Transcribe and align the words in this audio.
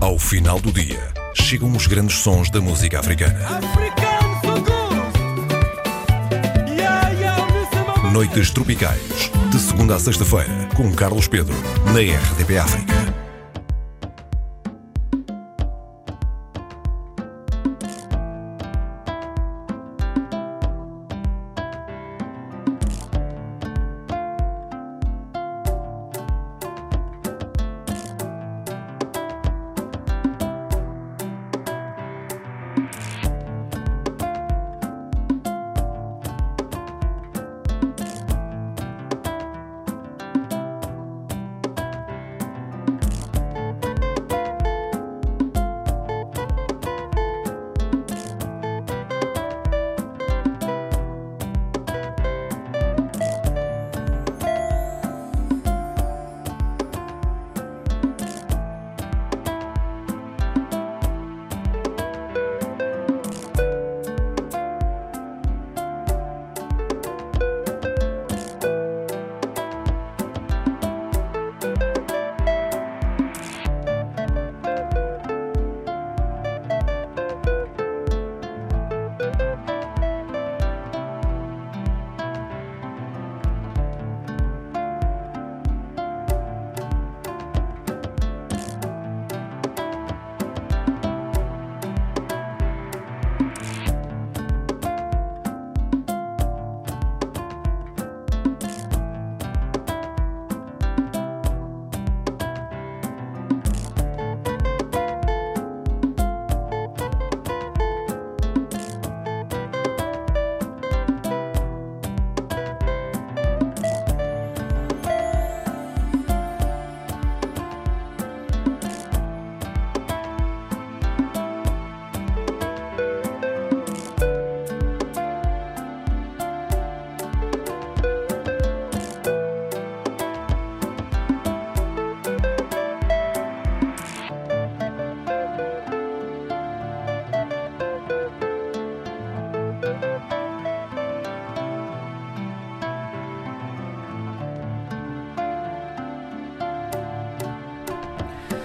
Ao 0.00 0.16
final 0.16 0.60
do 0.60 0.72
dia, 0.72 1.12
chegam 1.34 1.72
os 1.72 1.88
grandes 1.88 2.18
sons 2.18 2.50
da 2.50 2.60
música 2.60 3.00
africana. 3.00 3.60
Noites 8.12 8.50
Tropicais, 8.52 9.30
de 9.50 9.58
segunda 9.58 9.96
a 9.96 9.98
sexta-feira, 9.98 10.68
com 10.76 10.92
Carlos 10.92 11.26
Pedro, 11.26 11.54
na 11.86 11.98
RDP 11.98 12.58
África. 12.58 13.17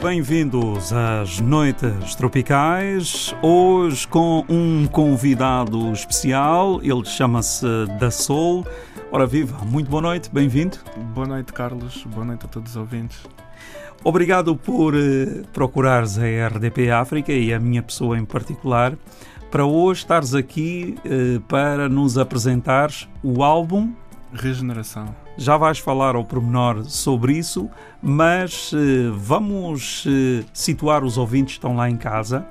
Bem-vindos 0.03 0.91
às 0.91 1.40
Noites 1.40 2.14
Tropicais. 2.16 3.34
Hoje 3.41 4.06
com 4.06 4.44
um 4.50 4.86
convidado 4.86 5.94
especial, 5.94 6.81
ele 6.84 7.06
chama-se 7.06 7.66
Da 7.97 8.12
Sol. 8.12 8.68
Ora 9.09 9.25
viva, 9.25 9.64
muito 9.64 9.90
boa 9.90 10.02
noite, 10.02 10.30
bem-vindo. 10.30 10.78
Boa 11.16 11.25
noite, 11.25 11.53
Carlos. 11.53 12.03
Boa 12.08 12.25
noite 12.25 12.44
a 12.44 12.50
todos 12.50 12.72
os 12.72 12.75
ouvintes. 12.75 13.18
Obrigado 14.03 14.58
por 14.58 14.94
uh, 14.94 15.47
procurares 15.53 16.20
a 16.20 16.47
RDP 16.50 16.91
África 16.91 17.31
e 17.31 17.53
a 17.53 17.59
minha 17.59 17.81
pessoa 17.81 18.18
em 18.18 18.25
particular 18.25 18.97
para 19.50 19.66
hoje 19.66 20.02
estares 20.02 20.35
aqui 20.35 20.97
uh, 21.06 21.40
para 21.44 21.88
nos 21.88 22.18
apresentares 22.18 23.08
o 23.24 23.41
álbum 23.41 23.94
Regeneração. 24.34 25.22
Já 25.38 25.57
vais 25.57 25.79
falar 25.79 26.16
ao 26.16 26.23
pormenor 26.23 26.83
sobre 26.83 27.33
isso, 27.33 27.69
mas 28.01 28.71
uh, 28.71 28.77
vamos 29.13 30.05
uh, 30.05 30.45
situar 30.53 31.03
os 31.03 31.17
ouvintes 31.17 31.53
que 31.53 31.57
estão 31.57 31.75
lá 31.75 31.89
em 31.89 31.97
casa. 31.97 32.45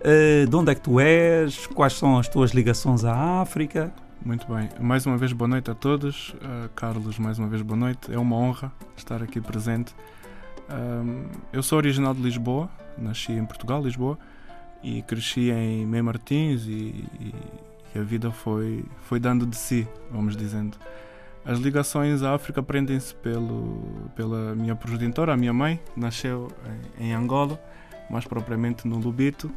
Uh, 0.00 0.46
de 0.46 0.56
onde 0.56 0.72
é 0.72 0.74
que 0.74 0.80
tu 0.80 0.98
és? 0.98 1.66
Quais 1.68 1.92
são 1.92 2.18
as 2.18 2.28
tuas 2.28 2.50
ligações 2.50 3.04
à 3.04 3.40
África? 3.40 3.92
Muito 4.24 4.52
bem. 4.52 4.68
Mais 4.80 5.06
uma 5.06 5.16
vez, 5.16 5.32
boa 5.32 5.46
noite 5.46 5.70
a 5.70 5.74
todos. 5.74 6.34
Carlos, 6.74 7.18
mais 7.18 7.38
uma 7.38 7.46
vez, 7.46 7.62
boa 7.62 7.78
noite. 7.78 8.12
É 8.12 8.18
uma 8.18 8.36
honra 8.36 8.72
estar 8.96 9.22
aqui 9.22 9.40
presente. 9.40 9.94
eu 11.52 11.62
sou 11.62 11.76
original 11.76 12.14
de 12.14 12.22
Lisboa, 12.22 12.70
nasci 12.96 13.32
em 13.32 13.44
Portugal, 13.44 13.82
Lisboa, 13.82 14.18
e 14.82 15.02
cresci 15.02 15.50
em 15.50 15.84
Mem 15.84 16.00
Martins 16.00 16.64
e, 16.64 17.04
e, 17.20 17.34
e 17.94 17.98
a 17.98 18.02
vida 18.02 18.30
foi, 18.30 18.84
foi 19.02 19.20
dando 19.20 19.46
de 19.46 19.56
si, 19.56 19.86
vamos 20.10 20.34
dizendo. 20.36 20.78
As 21.44 21.58
ligações 21.58 22.22
à 22.22 22.34
África 22.34 22.62
prendem-se 22.62 23.14
pela 24.14 24.54
minha 24.54 24.74
progenitora, 24.74 25.34
a 25.34 25.36
minha 25.36 25.52
mãe, 25.52 25.78
nasceu 25.94 26.48
em, 26.98 27.08
em 27.08 27.12
Angola, 27.12 27.62
mais 28.08 28.24
propriamente 28.24 28.88
no 28.88 28.98
Lubito, 28.98 29.50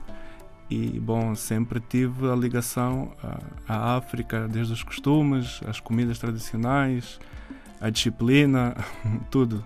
e 0.70 1.00
bom, 1.00 1.34
sempre 1.34 1.80
tive 1.80 2.30
a 2.30 2.36
ligação 2.36 3.14
à, 3.24 3.40
à 3.74 3.98
África, 3.98 4.50
desde 4.50 4.74
os 4.74 4.84
costumes, 4.84 5.62
as 5.66 5.80
comidas 5.80 6.20
tradicionais, 6.20 7.20
a 7.80 7.90
disciplina, 7.90 8.76
tudo. 9.32 9.64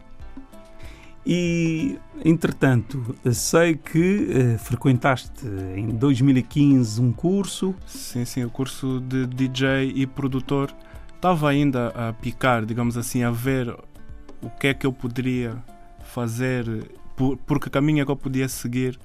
E, 1.25 1.99
entretanto, 2.23 3.15
sei 3.31 3.75
que 3.75 4.27
eh, 4.31 4.57
frequentaste 4.57 5.45
em 5.75 5.89
2015 5.89 6.99
um 6.99 7.11
curso. 7.11 7.75
Sim, 7.85 8.25
sim, 8.25 8.43
o 8.43 8.49
curso 8.49 8.99
de 9.01 9.27
DJ 9.27 9.91
e 9.95 10.07
produtor 10.07 10.73
estava 11.21 11.49
ainda 11.49 11.89
a 11.89 12.11
picar, 12.11 12.65
digamos 12.65 12.97
assim, 12.97 13.21
a 13.21 13.29
ver 13.29 13.69
o 14.41 14.49
que 14.49 14.67
é 14.67 14.73
que 14.73 14.87
eu 14.87 14.91
poderia 14.91 15.55
fazer, 16.03 16.65
por, 17.15 17.37
por 17.37 17.59
que 17.59 17.69
caminho 17.69 18.01
é 18.01 18.05
que 18.05 18.09
eu 18.09 18.15
podia 18.15 18.49
seguir 18.49 18.99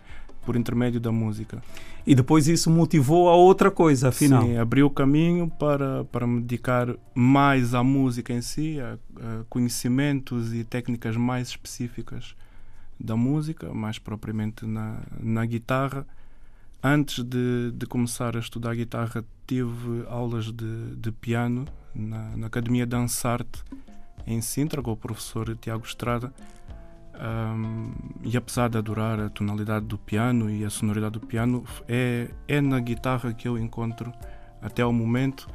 por 0.46 0.56
intermédio 0.56 0.98
da 0.98 1.12
música. 1.12 1.62
E 2.06 2.14
depois 2.14 2.48
isso 2.48 2.70
motivou 2.70 3.28
a 3.28 3.34
outra 3.34 3.70
coisa, 3.70 4.08
afinal. 4.08 4.44
Sim, 4.44 4.56
abriu 4.56 4.86
o 4.86 4.90
caminho 4.90 5.50
para, 5.58 6.04
para 6.04 6.26
me 6.26 6.40
dedicar 6.40 6.88
mais 7.14 7.74
à 7.74 7.84
música 7.84 8.32
em 8.32 8.40
si, 8.40 8.80
a, 8.80 8.94
a 8.94 9.44
conhecimentos 9.50 10.54
e 10.54 10.64
técnicas 10.64 11.16
mais 11.16 11.48
específicas 11.48 12.34
da 12.98 13.14
música, 13.14 13.74
mais 13.74 13.98
propriamente 13.98 14.64
na, 14.64 15.00
na 15.20 15.44
guitarra 15.44 16.06
Antes 16.82 17.24
de, 17.24 17.72
de, 17.72 17.84
começar 17.86 18.36
a 18.36 18.38
estudar 18.38 18.74
guitarra, 18.74 19.24
tive 19.46 20.04
aulas 20.08 20.52
de, 20.52 20.94
de 20.94 21.10
piano 21.10 21.64
na, 21.96 22.36
na, 22.36 22.46
Academia 22.46 22.86
Dançarte 22.86 23.62
em 24.26 24.40
Sintra, 24.40 24.82
com 24.82 24.92
o 24.92 24.96
professor 24.96 25.56
Tiago 25.56 25.84
Estrada. 25.84 26.32
Um, 27.18 27.92
e 28.22 28.36
apesar 28.36 28.68
de 28.68 28.76
adorar 28.76 29.18
a 29.18 29.30
tonalidade 29.30 29.86
do 29.86 29.96
piano 29.96 30.50
e 30.50 30.64
a 30.64 30.70
sonoridade 30.70 31.18
do 31.18 31.26
piano, 31.26 31.64
é, 31.88 32.28
é 32.46 32.60
na 32.60 32.78
guitarra 32.78 33.32
que 33.32 33.48
eu 33.48 33.56
encontro, 33.56 34.12
até 34.60 34.82
ao 34.82 34.92
momento, 34.92 35.48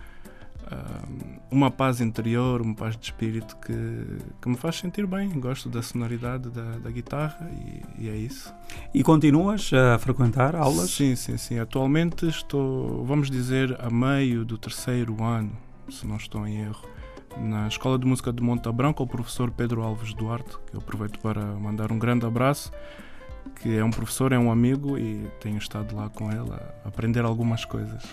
uma 1.49 1.69
paz 1.69 1.99
interior, 1.99 2.61
uma 2.61 2.73
paz 2.73 2.95
de 2.95 3.03
espírito 3.05 3.57
que, 3.57 3.73
que 4.41 4.49
me 4.49 4.55
faz 4.55 4.77
sentir 4.77 5.05
bem. 5.05 5.29
Gosto 5.29 5.67
da 5.69 5.81
sonoridade 5.81 6.49
da, 6.49 6.77
da 6.77 6.89
guitarra 6.89 7.49
e, 7.51 8.05
e, 8.05 8.09
é 8.09 8.15
isso. 8.15 8.53
E 8.93 9.03
continuas 9.03 9.71
a 9.73 9.97
frequentar 9.97 10.55
aulas? 10.55 10.89
Sim, 10.91 11.15
sim, 11.15 11.37
sim. 11.37 11.59
Atualmente 11.59 12.27
estou, 12.27 13.03
vamos 13.05 13.29
dizer, 13.29 13.75
a 13.81 13.89
meio 13.89 14.45
do 14.45 14.57
terceiro 14.57 15.21
ano, 15.23 15.51
se 15.91 16.07
não 16.07 16.15
estou 16.15 16.47
em 16.47 16.61
erro, 16.61 16.81
na 17.37 17.67
Escola 17.67 17.97
de 17.97 18.05
Música 18.05 18.31
de 18.31 18.41
Monte 18.41 18.71
Branco, 18.71 19.03
o 19.03 19.07
professor 19.07 19.51
Pedro 19.51 19.83
Alves 19.83 20.13
Duarte, 20.13 20.57
que 20.67 20.75
eu 20.75 20.79
aproveito 20.79 21.19
para 21.19 21.41
mandar 21.41 21.91
um 21.91 21.99
grande 21.99 22.25
abraço. 22.25 22.71
que 23.61 23.75
é 23.75 23.83
um 23.83 23.91
professor, 23.91 24.31
é 24.31 24.39
um 24.39 24.51
amigo 24.51 24.97
e 24.97 25.27
tenho 25.39 25.57
estado 25.57 25.95
lá 25.95 26.09
com 26.09 26.31
ele 26.31 26.51
a 26.51 26.87
aprender 26.87 27.23
algumas 27.23 27.65
coisas. 27.65 28.03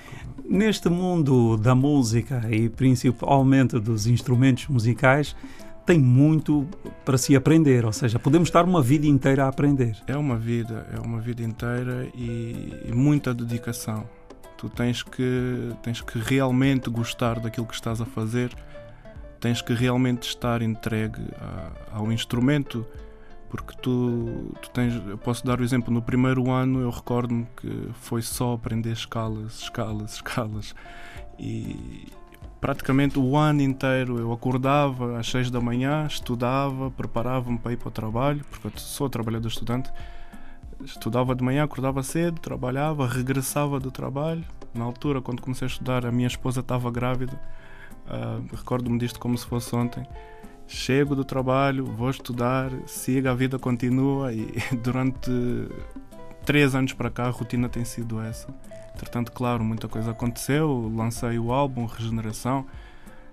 Neste 0.44 0.88
mundo 0.88 1.56
da 1.56 1.74
música 1.74 2.42
e 2.50 2.68
principalmente 2.68 3.78
dos 3.78 4.06
instrumentos 4.06 4.66
musicais, 4.68 5.36
tem 5.86 5.98
muito 5.98 6.66
para 7.02 7.16
se 7.16 7.34
aprender, 7.34 7.86
ou 7.86 7.92
seja, 7.92 8.18
podemos 8.18 8.48
estar 8.48 8.64
uma 8.64 8.82
vida 8.82 9.06
inteira 9.06 9.46
a 9.46 9.48
aprender. 9.48 9.96
É 10.06 10.16
uma 10.16 10.36
vida, 10.36 10.86
é 10.94 11.00
uma 11.00 11.18
vida 11.18 11.42
inteira 11.42 12.06
e, 12.14 12.74
e 12.86 12.92
muita 12.92 13.32
dedicação. 13.32 14.04
Tu 14.58 14.68
tens 14.68 15.02
que, 15.02 15.72
tens 15.82 16.00
que 16.02 16.18
realmente 16.18 16.90
gostar 16.90 17.40
daquilo 17.40 17.66
que 17.66 17.74
estás 17.74 18.00
a 18.00 18.04
fazer, 18.04 18.54
tens 19.40 19.62
que 19.62 19.72
realmente 19.72 20.28
estar 20.28 20.60
entregue 20.60 21.22
a, 21.40 21.96
ao 21.98 22.12
instrumento 22.12 22.84
porque 23.48 23.74
tu, 23.80 24.52
tu 24.60 24.70
tens, 24.70 24.94
eu 25.06 25.16
posso 25.16 25.44
dar 25.44 25.60
o 25.60 25.64
exemplo, 25.64 25.92
no 25.92 26.02
primeiro 26.02 26.50
ano 26.50 26.80
eu 26.80 26.90
recordo-me 26.90 27.46
que 27.56 27.88
foi 27.94 28.20
só 28.20 28.52
aprender 28.52 28.92
escalas, 28.92 29.60
escalas, 29.60 30.14
escalas. 30.14 30.74
E 31.38 32.08
praticamente 32.60 33.18
o 33.18 33.36
ano 33.36 33.62
inteiro 33.62 34.18
eu 34.18 34.32
acordava 34.32 35.18
às 35.18 35.30
seis 35.30 35.50
da 35.50 35.60
manhã, 35.60 36.06
estudava, 36.06 36.90
preparava-me 36.90 37.58
para 37.58 37.72
ir 37.72 37.76
para 37.76 37.88
o 37.88 37.92
trabalho, 37.92 38.44
porque 38.50 38.66
eu 38.66 38.72
sou 38.76 39.08
trabalhador 39.08 39.48
estudante, 39.48 39.90
estudava 40.84 41.34
de 41.34 41.42
manhã, 41.42 41.64
acordava 41.64 42.02
cedo, 42.02 42.40
trabalhava, 42.40 43.06
regressava 43.06 43.78
do 43.80 43.90
trabalho. 43.90 44.44
Na 44.74 44.84
altura, 44.84 45.20
quando 45.20 45.42
comecei 45.42 45.66
a 45.66 45.70
estudar, 45.70 46.06
a 46.06 46.12
minha 46.12 46.26
esposa 46.26 46.60
estava 46.60 46.90
grávida. 46.90 47.40
Uh, 48.06 48.56
Recordo-me 48.56 48.98
disto 48.98 49.18
como 49.18 49.36
se 49.36 49.46
fosse 49.46 49.74
ontem 49.74 50.06
chego 50.68 51.16
do 51.16 51.24
trabalho, 51.24 51.86
vou 51.86 52.10
estudar, 52.10 52.70
siga, 52.86 53.30
a 53.30 53.34
vida 53.34 53.58
continua 53.58 54.32
e 54.32 54.52
durante 54.84 55.30
três 56.44 56.74
anos 56.74 56.92
para 56.92 57.10
cá 57.10 57.24
a 57.24 57.30
rotina 57.30 57.68
tem 57.68 57.84
sido 57.84 58.20
essa. 58.20 58.48
Entretanto, 58.94 59.32
claro, 59.32 59.64
muita 59.64 59.88
coisa 59.88 60.10
aconteceu, 60.10 60.92
lancei 60.94 61.38
o 61.38 61.52
álbum 61.52 61.86
Regeneração, 61.86 62.66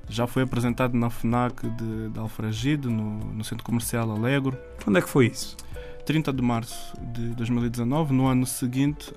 já 0.07 0.25
foi 0.25 0.43
apresentado 0.43 0.95
na 0.95 1.09
FNAC 1.09 1.67
de, 1.69 2.09
de 2.09 2.19
Alfragide, 2.19 2.87
no, 2.87 3.17
no 3.33 3.43
Centro 3.43 3.65
Comercial 3.65 4.09
Alegro. 4.11 4.57
Quando 4.83 4.97
é 4.97 5.01
que 5.01 5.09
foi 5.09 5.27
isso? 5.27 5.57
30 6.05 6.31
de 6.31 6.41
março 6.41 6.95
de 7.01 7.29
2019, 7.29 8.13
no 8.13 8.27
ano 8.27 8.45
seguinte 8.45 9.11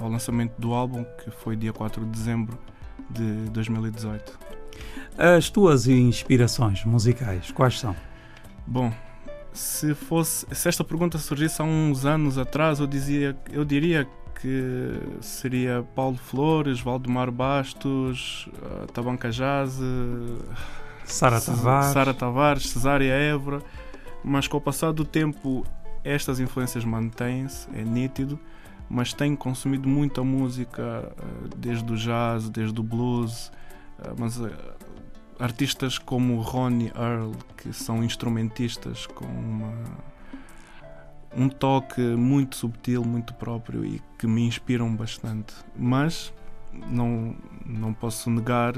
ao 0.00 0.08
lançamento 0.08 0.52
do 0.58 0.74
álbum, 0.74 1.04
que 1.24 1.30
foi 1.30 1.56
dia 1.56 1.72
4 1.72 2.04
de 2.04 2.10
dezembro 2.10 2.58
de 3.08 3.50
2018. 3.50 4.38
As 5.16 5.50
tuas 5.50 5.86
inspirações 5.86 6.84
musicais, 6.84 7.50
quais 7.50 7.78
são? 7.78 7.96
Bom, 8.66 8.92
se 9.52 9.94
fosse 9.94 10.46
se 10.52 10.68
esta 10.68 10.84
pergunta 10.84 11.18
surgisse 11.18 11.60
há 11.60 11.64
uns 11.64 12.04
anos 12.04 12.38
atrás, 12.38 12.80
eu 12.80 12.86
dizia, 12.86 13.36
eu 13.50 13.64
diria 13.64 14.06
que 14.40 15.00
seria 15.20 15.84
Paulo 15.94 16.16
Flores, 16.16 16.80
Valdemar 16.80 17.30
Bastos, 17.30 18.48
uh, 18.62 18.86
Tabanca 18.92 19.30
Jazz, 19.30 19.78
Sara 21.04 21.40
Tavares, 21.40 21.92
Sara 21.92 22.14
Tavares, 22.14 22.70
Cesária 22.70 23.12
Évora, 23.12 23.62
mas 24.24 24.48
com 24.48 24.56
o 24.56 24.60
passar 24.60 24.92
do 24.92 25.04
tempo 25.04 25.66
estas 26.04 26.40
influências 26.40 26.84
mantêm-se, 26.84 27.68
é 27.74 27.82
nítido, 27.82 28.38
mas 28.88 29.12
tenho 29.12 29.36
consumido 29.36 29.88
muita 29.88 30.22
música, 30.24 31.12
uh, 31.12 31.56
desde 31.56 31.92
o 31.92 31.96
jazz, 31.96 32.48
desde 32.48 32.78
o 32.80 32.82
blues, 32.82 33.48
uh, 33.98 34.14
mas 34.18 34.40
artistas 35.38 35.98
como 35.98 36.40
Ronnie 36.40 36.92
Earl, 36.94 37.32
que 37.56 37.72
são 37.72 38.04
instrumentistas 38.04 39.06
com 39.06 39.24
uma, 39.24 39.72
um 41.36 41.48
toque 41.48 42.00
muito 42.00 42.56
subtil, 42.56 43.02
muito 43.04 43.32
próprio 43.34 43.84
e 43.84 44.02
que 44.18 44.26
me 44.26 44.46
inspiram 44.46 44.94
bastante. 44.94 45.54
Mas 45.76 46.32
não, 46.72 47.34
não 47.64 47.94
posso 47.94 48.30
negar 48.30 48.74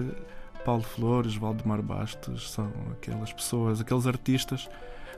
Paulo 0.64 0.82
Flores, 0.82 1.34
Valdemar 1.34 1.82
Bastos, 1.82 2.52
são 2.52 2.70
aquelas 2.92 3.32
pessoas, 3.32 3.80
aqueles 3.80 4.06
artistas, 4.06 4.68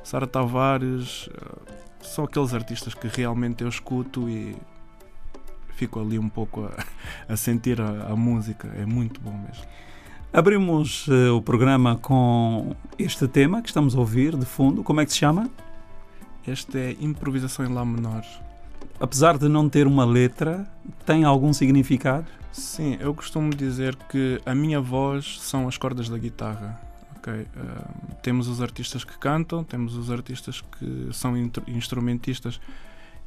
Sara 0.03 0.27
Tavares, 0.27 1.29
eh, 1.33 1.94
são 2.07 2.25
aqueles 2.25 2.55
artistas 2.55 2.95
que 2.95 3.09
realmente 3.09 3.63
eu 3.63 3.69
escuto 3.69 4.29
e 4.29 4.57
fico 5.77 6.01
ali 6.01 6.19
um 6.19 6.29
pouco 6.29 6.65
a, 6.65 6.85
a 7.33 7.37
sentir 7.37 7.81
a, 7.81 8.13
a 8.13 8.17
música, 8.17 8.69
é 8.77 8.87
muito 8.87 9.21
bom 9.21 9.33
mesmo. 9.33 9.65
Abrimos 10.33 11.07
uh, 11.07 11.37
o 11.37 11.41
programa 11.41 11.97
com 11.97 12.75
este 12.99 13.29
tema 13.29 13.63
que 13.63 13.69
estamos 13.69 13.95
a 13.95 14.01
ouvir 14.01 14.37
de 14.37 14.45
fundo. 14.45 14.83
Como 14.83 15.01
é 15.01 15.07
que 15.07 15.13
se 15.13 15.19
chama? 15.19 15.49
Este 16.47 16.77
é 16.77 16.97
Improvisação 17.01 17.65
em 17.65 17.73
Lá 17.73 17.85
menor. 17.85 18.25
Apesar 18.99 19.39
de 19.39 19.49
não 19.49 19.69
ter 19.69 19.87
uma 19.87 20.05
letra, 20.05 20.69
tem 21.07 21.23
algum 21.23 21.53
significado? 21.53 22.27
Sim, 22.51 22.97
eu 23.01 23.15
costumo 23.15 23.51
dizer 23.51 23.97
que 24.09 24.41
a 24.45 24.55
minha 24.55 24.81
voz 24.81 25.39
são 25.41 25.69
as 25.69 25.79
cordas 25.79 26.09
da 26.09 26.19
guitarra. 26.19 26.81
Okay? 27.25 27.43
Uh, 27.43 28.15
temos 28.23 28.49
os 28.49 28.61
artistas 28.61 29.05
que 29.05 29.17
cantam, 29.19 29.65
temos 29.65 29.97
os 29.97 30.11
artistas 30.11 30.61
que 30.61 31.09
são 31.13 31.35
instrumentistas 31.67 32.61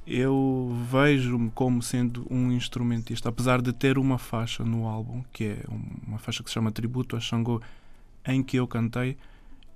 eu 0.08 0.74
vejo-me 0.90 1.52
como 1.52 1.84
sendo 1.84 2.26
um 2.30 2.50
instrumentista, 2.54 3.28
apesar 3.28 3.62
de 3.62 3.74
ter 3.74 3.98
uma 3.98 4.18
faixa 4.18 4.64
no 4.64 4.88
álbum, 4.88 5.22
que 5.34 5.44
é 5.44 5.64
uma 6.08 6.18
faixa 6.18 6.42
que 6.42 6.50
se 6.50 6.54
chama 6.54 6.72
Tributo 6.72 7.18
a 7.18 7.20
Xangô, 7.20 7.62
em 8.26 8.42
que 8.42 8.56
eu 8.56 8.66
cantei, 8.66 9.18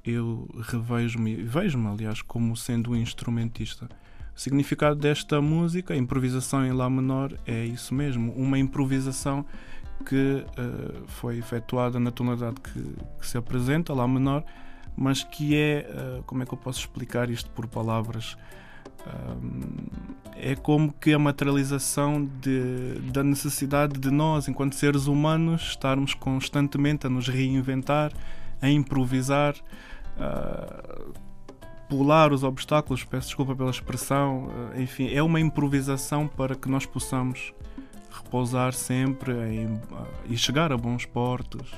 eu 0.06 0.50
revejo-me, 0.62 1.36
vejo-me 1.36 1.88
aliás, 1.88 2.22
como 2.22 2.56
sendo 2.56 2.92
um 2.92 2.96
instrumentista. 2.96 3.90
O 4.34 4.40
significado 4.40 4.96
desta 4.96 5.42
música, 5.42 5.98
improvisação 5.98 6.66
em 6.66 6.72
Lá 6.72 6.90
menor, 6.90 7.38
é 7.46 7.66
isso 7.66 7.94
mesmo, 7.94 8.32
uma 8.32 8.58
improvisação 8.58 9.46
que 10.02 10.46
uh, 10.58 11.08
foi 11.08 11.38
efetuada 11.38 12.00
na 12.00 12.12
tonalidade 12.12 12.56
que, 12.62 12.96
que, 13.20 13.28
se 13.28 13.38
apresenta, 13.38 13.94
Lá 13.94 14.08
menor, 14.08 14.44
mas 14.96 15.24
que 15.24 15.56
é, 15.56 15.88
uh, 16.20 16.24
como 16.24 16.44
é 16.44 16.46
que 16.46 16.54
eu 16.54 16.58
posso 16.58 16.80
explicar 16.80 17.30
isto 17.30 17.50
por 17.52 17.68
palavras? 17.68 18.38
é 20.36 20.56
como 20.56 20.94
que 20.94 21.12
a 21.12 21.18
materialização 21.18 22.24
de, 22.40 23.00
da 23.12 23.24
necessidade 23.24 24.00
de 24.00 24.12
nós, 24.12 24.48
enquanto 24.48 24.76
seres 24.76 25.08
humanos, 25.08 25.70
estarmos 25.70 26.14
constantemente 26.14 27.08
a 27.08 27.10
nos 27.10 27.28
reinventar, 27.28 28.12
a 28.62 28.70
improvisar, 28.70 29.56
a 30.20 31.02
pular 31.90 32.32
os 32.32 32.44
obstáculos, 32.44 33.04
peço 33.04 33.28
desculpa 33.28 33.56
pela 33.56 33.72
expressão, 33.72 34.50
enfim, 34.78 35.12
é 35.12 35.22
uma 35.22 35.40
improvisação 35.40 36.28
para 36.28 36.56
que 36.56 36.70
nós 36.70 36.86
possamos 36.86 37.54
repousar 38.32 38.72
sempre 38.72 39.34
em, 39.34 39.82
e 40.30 40.38
chegar 40.38 40.72
a 40.72 40.78
bons 40.78 41.06
portos 41.06 41.70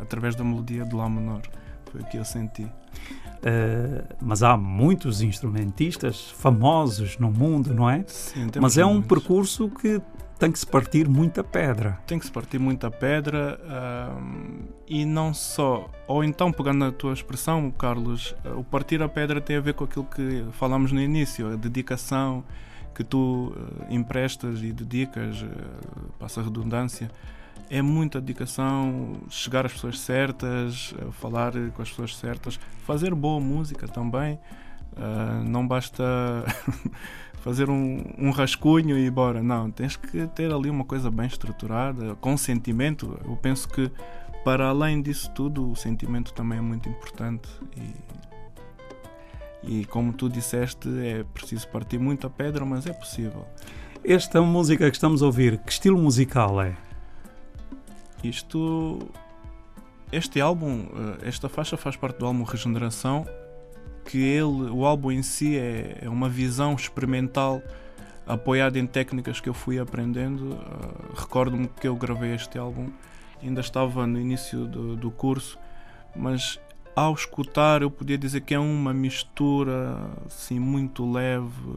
através 0.00 0.36
da 0.36 0.44
melodia 0.44 0.84
de 0.84 0.94
Lá 0.94 1.08
menor. 1.08 1.42
Foi 1.90 2.00
o 2.00 2.04
que 2.04 2.16
eu 2.16 2.24
senti. 2.24 2.62
Uh, 2.62 4.14
mas 4.20 4.42
há 4.42 4.56
muitos 4.56 5.20
instrumentistas 5.20 6.30
famosos 6.30 7.18
no 7.18 7.30
mundo, 7.30 7.74
não 7.74 7.90
é? 7.90 8.04
Sim, 8.06 8.48
mas 8.60 8.78
é 8.78 8.86
um 8.86 8.94
muitos. 8.94 9.08
percurso 9.08 9.68
que 9.68 10.00
tem 10.38 10.52
que 10.52 10.58
se 10.58 10.66
partir 10.66 11.08
muita 11.08 11.42
pedra. 11.42 11.98
Tem 12.06 12.18
que 12.18 12.26
se 12.26 12.32
partir 12.32 12.58
muita 12.58 12.90
pedra 12.90 13.58
e 14.86 15.04
não 15.04 15.32
só. 15.32 15.90
Ou 16.06 16.22
então, 16.22 16.52
pegando 16.52 16.78
na 16.78 16.92
tua 16.92 17.12
expressão, 17.12 17.70
Carlos, 17.70 18.34
uh, 18.44 18.58
o 18.58 18.64
partir 18.64 19.02
a 19.02 19.08
pedra 19.08 19.40
tem 19.40 19.56
a 19.56 19.60
ver 19.60 19.74
com 19.74 19.84
aquilo 19.84 20.04
que 20.04 20.44
falámos 20.52 20.92
no 20.92 21.00
início, 21.00 21.52
a 21.52 21.56
dedicação 21.56 22.44
que 22.96 23.04
tu 23.04 23.52
emprestas 23.90 24.62
e 24.62 24.72
dedicas, 24.72 25.44
passa 26.18 26.40
a 26.40 26.44
redundância 26.44 27.10
é 27.70 27.82
muita 27.82 28.20
dedicação, 28.20 29.16
chegar 29.28 29.66
às 29.66 29.72
pessoas 29.72 29.98
certas, 29.98 30.94
falar 31.12 31.52
com 31.74 31.82
as 31.82 31.90
pessoas 31.90 32.16
certas, 32.16 32.60
fazer 32.84 33.14
boa 33.14 33.40
música 33.40 33.88
também. 33.88 34.38
Uh, 34.92 35.44
não 35.46 35.66
basta 35.66 36.02
fazer 37.42 37.68
um, 37.68 38.02
um, 38.18 38.30
rascunho 38.30 38.96
e 38.96 39.02
ir 39.02 39.08
embora. 39.08 39.42
Não, 39.42 39.70
tens 39.70 39.96
que 39.96 40.26
ter 40.28 40.52
ali 40.52 40.70
uma 40.70 40.84
coisa 40.84 41.10
bem 41.10 41.26
estruturada, 41.26 42.14
com 42.16 42.36
sentimento. 42.36 43.18
Eu 43.24 43.36
penso 43.36 43.68
que 43.68 43.90
para 44.44 44.68
além 44.68 45.02
disso 45.02 45.30
tudo, 45.34 45.70
o 45.70 45.76
sentimento 45.76 46.32
também 46.32 46.58
é 46.58 46.62
muito 46.62 46.88
importante. 46.88 47.48
E, 47.76 47.94
e 49.62 49.84
como 49.86 50.12
tu 50.12 50.28
disseste, 50.28 50.88
é 51.04 51.24
preciso 51.24 51.68
partir 51.68 51.98
muita 51.98 52.28
pedra, 52.30 52.64
mas 52.64 52.86
é 52.86 52.92
possível. 52.92 53.46
Esta 54.04 54.40
música 54.40 54.88
que 54.88 54.96
estamos 54.96 55.22
a 55.22 55.26
ouvir, 55.26 55.58
que 55.58 55.72
estilo 55.72 55.98
musical 55.98 56.60
é? 56.60 56.76
Isto. 58.22 58.98
Este 60.12 60.40
álbum, 60.40 60.86
eh, 60.94 61.28
esta 61.28 61.48
faixa 61.48 61.76
faz 61.76 61.96
parte 61.96 62.18
do 62.18 62.26
álbum 62.26 62.44
Regeneração, 62.44 63.26
que 64.04 64.18
ele, 64.18 64.70
o 64.70 64.86
álbum 64.86 65.10
em 65.10 65.22
si 65.22 65.58
é, 65.58 65.98
é 66.02 66.08
uma 66.08 66.28
visão 66.28 66.74
experimental 66.74 67.60
apoiada 68.26 68.78
em 68.78 68.86
técnicas 68.86 69.40
que 69.40 69.48
eu 69.48 69.54
fui 69.54 69.78
aprendendo. 69.78 70.54
Uh, 70.54 71.14
Recordo-me 71.14 71.68
que 71.68 71.86
eu 71.86 71.94
gravei 71.96 72.34
este 72.34 72.58
álbum, 72.58 72.90
ainda 73.42 73.60
estava 73.60 74.06
no 74.06 74.20
início 74.20 74.66
do, 74.66 74.96
do, 74.96 75.10
curso, 75.10 75.58
mas 76.14 76.58
ao 76.96 77.12
escutar 77.12 77.82
eu 77.82 77.90
podia 77.90 78.16
dizer 78.16 78.40
que 78.40 78.54
é 78.54 78.58
uma 78.58 78.94
mistura 78.94 79.98
assim 80.24 80.58
muito 80.58 81.08
leve 81.08 81.76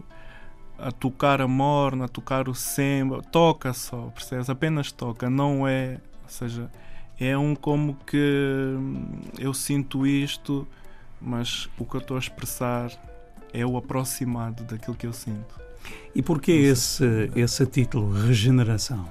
a 0.78 0.94
tocar 0.94 1.42
a 1.42 1.48
morna, 1.48 2.06
a 2.06 2.08
tocar 2.08 2.48
o 2.48 2.56
semba, 2.56 3.22
toca 3.22 3.74
só, 3.74 4.04
percebes? 4.16 4.50
Apenas 4.50 4.94
toca, 4.94 5.30
não 5.30 5.68
é, 5.68 6.00
ou 6.24 6.30
seja, 6.30 6.72
é 7.20 7.38
um 7.38 7.54
como 7.54 7.96
que 8.08 8.76
hum, 8.78 9.20
eu 9.38 9.54
sinto 9.54 10.08
isto, 10.08 10.66
mas 11.20 11.70
o 11.78 11.84
que 11.84 11.96
eu 11.96 12.00
estou 12.00 12.16
a 12.16 12.20
expressar 12.20 12.92
é 13.52 13.66
o 13.66 13.76
aproximado 13.76 14.64
daquilo 14.64 14.96
que 14.96 15.06
eu 15.06 15.12
sinto. 15.12 15.60
E 16.16 16.22
porquê 16.22 16.54
esse, 16.54 17.30
esse 17.36 17.66
título, 17.66 18.14
Regeneração? 18.14 19.06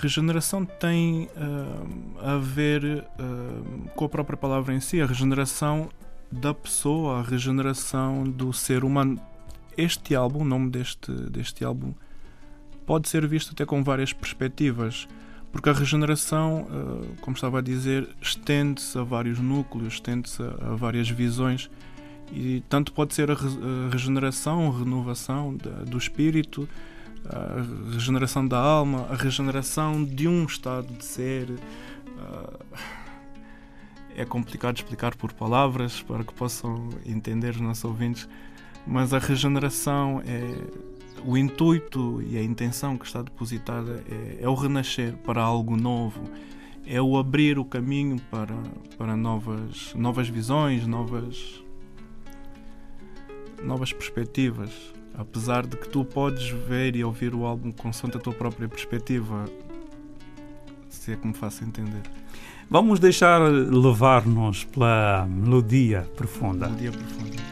Regeneração 0.00 0.64
tem 0.64 1.28
uh, 1.36 2.26
a 2.26 2.38
ver 2.38 3.04
uh, 3.18 3.90
com 3.94 4.06
a 4.06 4.08
própria 4.08 4.36
palavra 4.36 4.72
em 4.72 4.80
si, 4.80 4.98
a 4.98 5.04
regeneração 5.04 5.90
da 6.32 6.54
pessoa, 6.54 7.18
a 7.18 7.22
regeneração 7.22 8.24
do 8.24 8.50
ser 8.50 8.82
humano. 8.82 9.20
Este 9.76 10.14
álbum, 10.14 10.40
o 10.40 10.44
nome 10.44 10.70
deste, 10.70 11.12
deste 11.12 11.66
álbum, 11.66 11.92
pode 12.86 13.10
ser 13.10 13.26
visto 13.26 13.52
até 13.52 13.66
com 13.66 13.84
várias 13.84 14.10
perspectivas, 14.10 15.06
porque 15.52 15.68
a 15.68 15.74
regeneração, 15.74 16.62
uh, 16.62 17.16
como 17.20 17.34
estava 17.34 17.58
a 17.58 17.62
dizer, 17.62 18.08
estende-se 18.22 18.98
a 18.98 19.02
vários 19.02 19.38
núcleos, 19.38 19.94
estende-se 19.94 20.42
a, 20.42 20.72
a, 20.72 20.76
várias 20.76 21.10
visões, 21.10 21.70
e 22.32 22.62
tanto 22.70 22.94
pode 22.94 23.12
ser 23.12 23.30
a, 23.30 23.34
re, 23.34 23.48
a 23.86 23.90
regeneração, 23.90 24.66
a 24.66 24.78
renovação 24.78 25.54
da, 25.58 25.84
do 25.84 25.98
espírito, 25.98 26.66
a 27.28 27.92
regeneração 27.92 28.46
da 28.46 28.58
alma, 28.58 29.06
a 29.10 29.14
regeneração 29.14 30.04
de 30.04 30.26
um 30.26 30.44
estado 30.44 30.92
de 30.92 31.04
ser. 31.04 31.50
Uh, 31.50 32.76
é 34.16 34.24
complicado 34.24 34.76
explicar 34.76 35.14
por 35.14 35.32
palavras 35.32 36.02
para 36.02 36.24
que 36.24 36.34
possam 36.34 36.90
entender 37.06 37.50
os 37.50 37.60
nossos 37.60 37.84
ouvintes, 37.84 38.28
mas 38.86 39.14
a 39.14 39.18
regeneração 39.18 40.20
é 40.26 40.90
o 41.24 41.36
intuito 41.36 42.22
e 42.22 42.36
a 42.36 42.42
intenção 42.42 42.98
que 42.98 43.06
está 43.06 43.22
depositada 43.22 44.02
é, 44.10 44.42
é 44.42 44.48
o 44.48 44.54
renascer 44.54 45.16
para 45.18 45.40
algo 45.40 45.76
novo, 45.76 46.22
é 46.86 47.00
o 47.00 47.16
abrir 47.16 47.58
o 47.58 47.64
caminho 47.64 48.20
para, 48.30 48.56
para 48.98 49.16
novas, 49.16 49.94
novas 49.94 50.28
visões, 50.28 50.86
novas, 50.86 51.62
novas 53.62 53.92
perspectivas 53.92 54.92
apesar 55.14 55.66
de 55.66 55.76
que 55.76 55.88
tu 55.88 56.04
podes 56.04 56.48
ver 56.50 56.96
e 56.96 57.04
ouvir 57.04 57.34
o 57.34 57.44
álbum 57.44 57.72
consoante 57.72 58.16
a 58.16 58.20
tua 58.20 58.32
própria 58.32 58.68
perspectiva, 58.68 59.44
se 60.88 61.12
é 61.12 61.16
que 61.16 61.26
me 61.26 61.34
faço 61.34 61.64
entender. 61.64 62.02
Vamos 62.68 63.00
deixar 63.00 63.40
levar-nos 63.40 64.64
pela 64.64 65.26
melodia 65.28 66.08
profunda. 66.16 66.68
Melodia 66.68 66.92
profunda. 66.92 67.49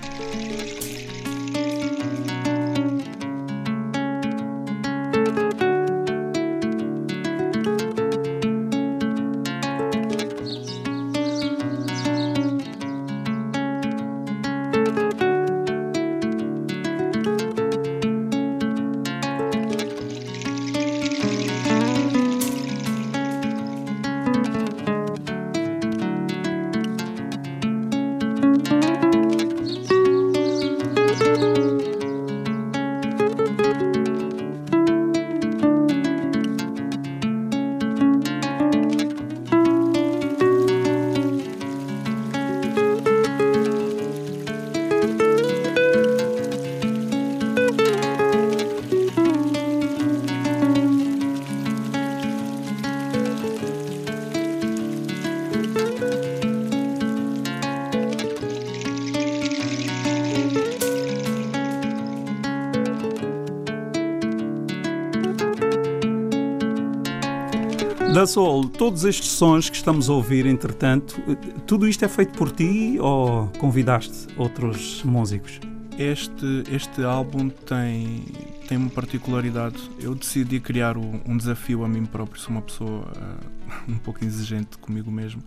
Sol, 68.26 68.68
todos 68.68 69.04
estes 69.04 69.28
sons 69.28 69.70
que 69.70 69.76
estamos 69.76 70.10
a 70.10 70.12
ouvir, 70.12 70.44
entretanto, 70.44 71.20
tudo 71.66 71.86
isto 71.86 72.04
é 72.04 72.08
feito 72.08 72.36
por 72.36 72.50
ti 72.50 72.98
ou 73.00 73.46
convidaste 73.58 74.26
outros 74.36 75.02
músicos? 75.04 75.60
Este, 75.98 76.64
este 76.70 77.02
álbum 77.04 77.48
tem, 77.48 78.24
tem 78.68 78.76
uma 78.76 78.90
particularidade. 78.90 79.78
Eu 80.00 80.14
decidi 80.14 80.58
criar 80.58 80.96
um 80.96 81.36
desafio 81.36 81.84
a 81.84 81.88
mim 81.88 82.04
próprio, 82.04 82.40
sou 82.40 82.50
uma 82.50 82.62
pessoa 82.62 83.00
uh, 83.00 83.70
um 83.90 83.98
pouco 83.98 84.24
exigente 84.24 84.78
comigo 84.78 85.10
mesmo. 85.10 85.42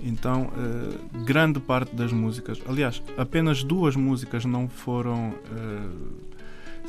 Então, 0.00 0.44
uh, 0.44 1.24
grande 1.24 1.60
parte 1.60 1.94
das 1.94 2.12
músicas, 2.12 2.60
aliás, 2.68 3.02
apenas 3.16 3.62
duas 3.62 3.94
músicas 3.94 4.44
não 4.44 4.68
foram 4.68 5.30
uh, 5.30 6.29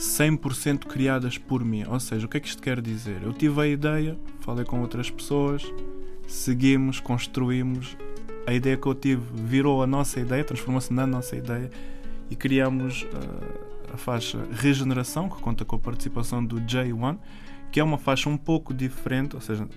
100% 0.02 0.88
criadas 0.88 1.38
por 1.38 1.64
mim. 1.64 1.86
Ou 1.88 2.00
seja, 2.00 2.26
o 2.26 2.30
que 2.30 2.38
é 2.38 2.40
que 2.40 2.48
isto 2.48 2.62
quer 2.62 2.82
dizer? 2.82 3.22
Eu 3.22 3.32
tive 3.32 3.62
a 3.62 3.68
ideia, 3.68 4.18
falei 4.40 4.66
com 4.66 4.82
outras 4.82 5.12
pessoas, 5.12 5.64
seguimos, 6.28 7.00
construímos. 7.00 7.96
A 8.48 8.54
ideia 8.54 8.76
que 8.76 8.88
eu 8.88 8.96
tive 8.96 9.22
virou 9.32 9.84
a 9.84 9.88
nossa 9.88 10.20
ideia, 10.20 10.44
transformou-se 10.44 10.92
na 10.92 11.06
nossa 11.06 11.36
ideia 11.36 11.70
e 12.32 12.36
criamos 12.36 13.04
uh, 13.04 13.94
a 13.94 13.98
faixa 13.98 14.40
Regeneração, 14.52 15.30
que 15.30 15.40
conta 15.40 15.64
com 15.64 15.76
a 15.76 15.80
participação 15.80 16.44
do 16.44 16.60
J1, 16.62 17.20
que 17.72 17.80
é 17.80 17.84
uma 17.84 18.00
faixa 18.00 18.28
um 18.28 18.38
pouco 18.38 18.74
diferente, 18.74 19.36
ou 19.36 19.42
seja, 19.42 19.70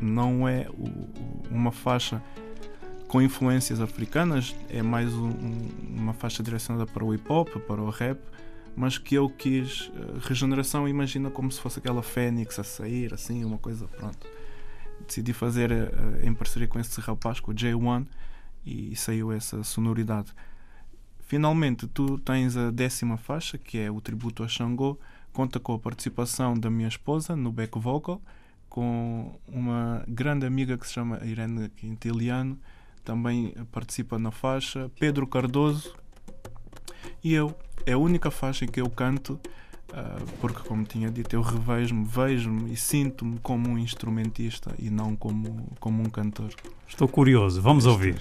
não 0.00 0.46
é 0.46 0.68
o, 0.70 0.88
uma 1.50 1.72
faixa 1.72 2.22
com 3.08 3.20
influências 3.20 3.80
africanas, 3.80 4.54
é 4.70 4.80
mais 4.80 5.12
um, 5.12 5.32
uma 5.88 6.12
faixa 6.12 6.40
direcionada 6.42 6.86
para 6.86 7.04
o 7.04 7.12
hip 7.12 7.24
hop, 7.30 7.48
para 7.66 7.82
o 7.82 7.90
rap 7.90 8.20
mas 8.74 8.98
que 8.98 9.14
eu 9.14 9.28
quis 9.28 9.88
uh, 9.88 10.18
regeneração, 10.20 10.88
imagina 10.88 11.30
como 11.30 11.50
se 11.50 11.60
fosse 11.60 11.78
aquela 11.78 12.02
fênix 12.02 12.58
a 12.58 12.64
sair, 12.64 13.12
assim, 13.12 13.44
uma 13.44 13.58
coisa, 13.58 13.86
pronto. 13.86 14.26
Decidi 15.06 15.32
fazer 15.32 15.70
uh, 15.72 16.26
em 16.26 16.32
parceria 16.32 16.68
com 16.68 16.78
esse 16.78 17.00
rapaz, 17.00 17.40
com 17.40 17.50
o 17.50 17.54
J1, 17.54 18.06
e, 18.64 18.92
e 18.92 18.96
saiu 18.96 19.32
essa 19.32 19.62
sonoridade. 19.62 20.32
Finalmente, 21.20 21.86
tu 21.86 22.18
tens 22.18 22.56
a 22.56 22.70
décima 22.70 23.16
faixa, 23.16 23.58
que 23.58 23.78
é 23.78 23.90
o 23.90 24.00
tributo 24.00 24.42
a 24.42 24.48
Xangô, 24.48 24.98
conta 25.32 25.58
com 25.58 25.74
a 25.74 25.78
participação 25.78 26.54
da 26.54 26.70
minha 26.70 26.88
esposa 26.88 27.34
no 27.34 27.50
back 27.50 27.78
vocal, 27.78 28.20
com 28.68 29.38
uma 29.46 30.04
grande 30.08 30.46
amiga 30.46 30.78
que 30.78 30.86
se 30.86 30.94
chama 30.94 31.20
Irene 31.24 31.68
Quintiliano, 31.70 32.58
também 33.04 33.54
participa 33.70 34.18
na 34.18 34.30
faixa, 34.30 34.90
Pedro 34.98 35.26
Cardoso 35.26 35.94
e 37.22 37.34
eu 37.34 37.54
é 37.86 37.92
a 37.92 37.98
única 37.98 38.30
faixa 38.30 38.64
em 38.64 38.68
que 38.68 38.80
eu 38.80 38.88
canto, 38.90 39.40
uh, 39.90 40.26
porque, 40.40 40.66
como 40.66 40.84
tinha 40.84 41.10
dito, 41.10 41.34
eu 41.34 41.42
revejo-me, 41.42 42.04
vejo-me 42.04 42.72
e 42.72 42.76
sinto-me 42.76 43.38
como 43.40 43.68
um 43.68 43.78
instrumentista 43.78 44.74
e 44.78 44.90
não 44.90 45.16
como, 45.16 45.66
como 45.80 46.02
um 46.02 46.10
cantor. 46.10 46.52
Estou 46.88 47.08
curioso, 47.08 47.60
vamos 47.60 47.86
ouvir. 47.86 48.20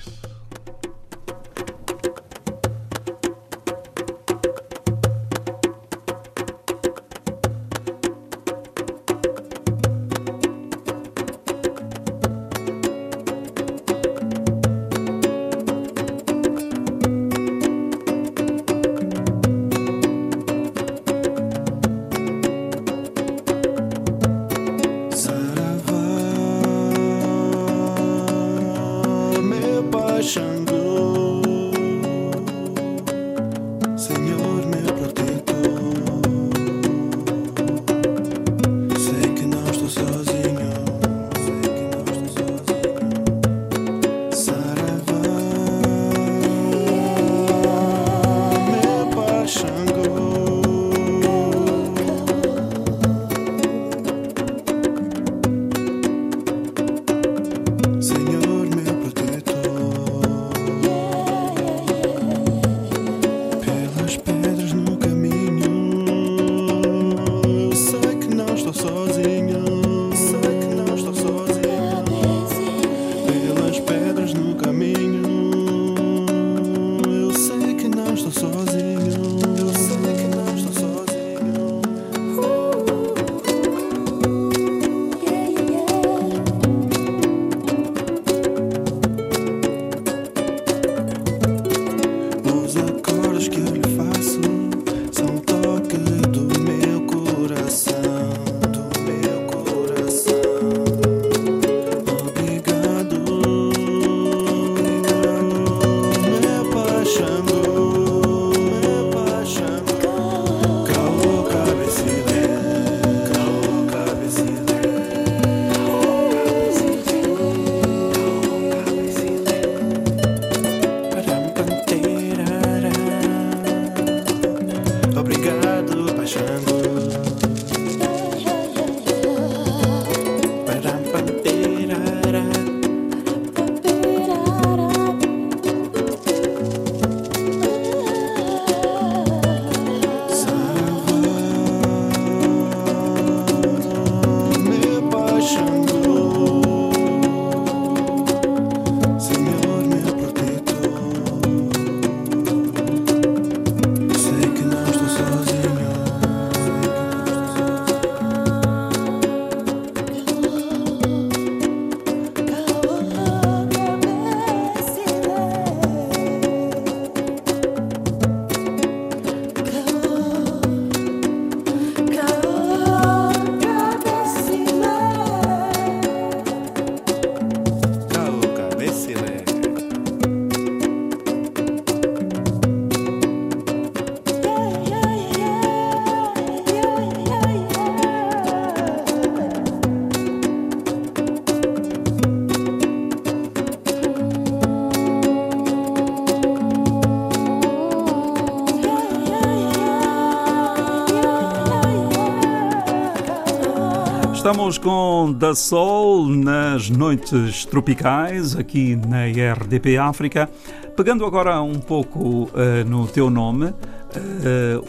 Estamos 204.52 204.78
com 204.78 205.32
Da 205.32 205.56
Sol 205.56 206.28
nas 206.28 206.90
noites 206.90 207.64
tropicais 207.64 208.54
aqui 208.54 208.98
na 208.98 209.28
RDP 209.28 209.96
África. 209.96 210.50
Pegando 210.94 211.26
agora 211.26 211.62
um 211.62 211.80
pouco 211.80 212.50
uh, 212.50 212.86
no 212.86 213.08
teu 213.08 213.30
nome, 213.30 213.68
uh, 213.68 213.74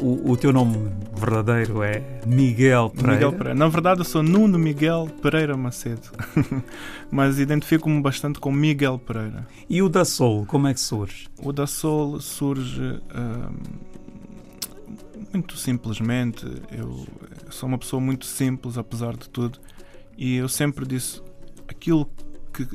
o, 0.00 0.32
o, 0.32 0.36
teu 0.36 0.52
nome 0.52 0.90
verdadeiro 1.14 1.80
é 1.80 2.02
Miguel 2.26 2.90
Pereira. 2.90 3.12
Miguel 3.12 3.32
Pereira. 3.32 3.54
Na 3.54 3.68
verdade, 3.68 4.00
eu 4.00 4.04
sou 4.04 4.20
Nuno 4.20 4.58
Miguel 4.58 5.08
Pereira 5.22 5.56
Macedo, 5.56 6.10
mas 7.08 7.38
identifico-me 7.38 8.02
bastante 8.02 8.40
com 8.40 8.50
Miguel 8.50 8.98
Pereira. 8.98 9.46
E 9.70 9.80
o 9.80 9.88
Da 9.88 10.04
Sol, 10.04 10.44
como 10.44 10.66
é 10.66 10.74
que 10.74 10.80
surge? 10.80 11.28
O 11.40 11.52
Da 11.52 11.68
Sol 11.68 12.18
surge. 12.18 13.00
Uh, 13.14 13.92
muito 15.32 15.56
simplesmente, 15.56 16.44
eu 16.70 17.06
sou 17.50 17.68
uma 17.68 17.78
pessoa 17.78 18.00
muito 18.00 18.26
simples, 18.26 18.76
apesar 18.76 19.16
de 19.16 19.28
tudo, 19.28 19.58
e 20.16 20.36
eu 20.36 20.48
sempre 20.48 20.86
disse 20.86 21.22
aquilo 21.66 22.08
que. 22.52 22.66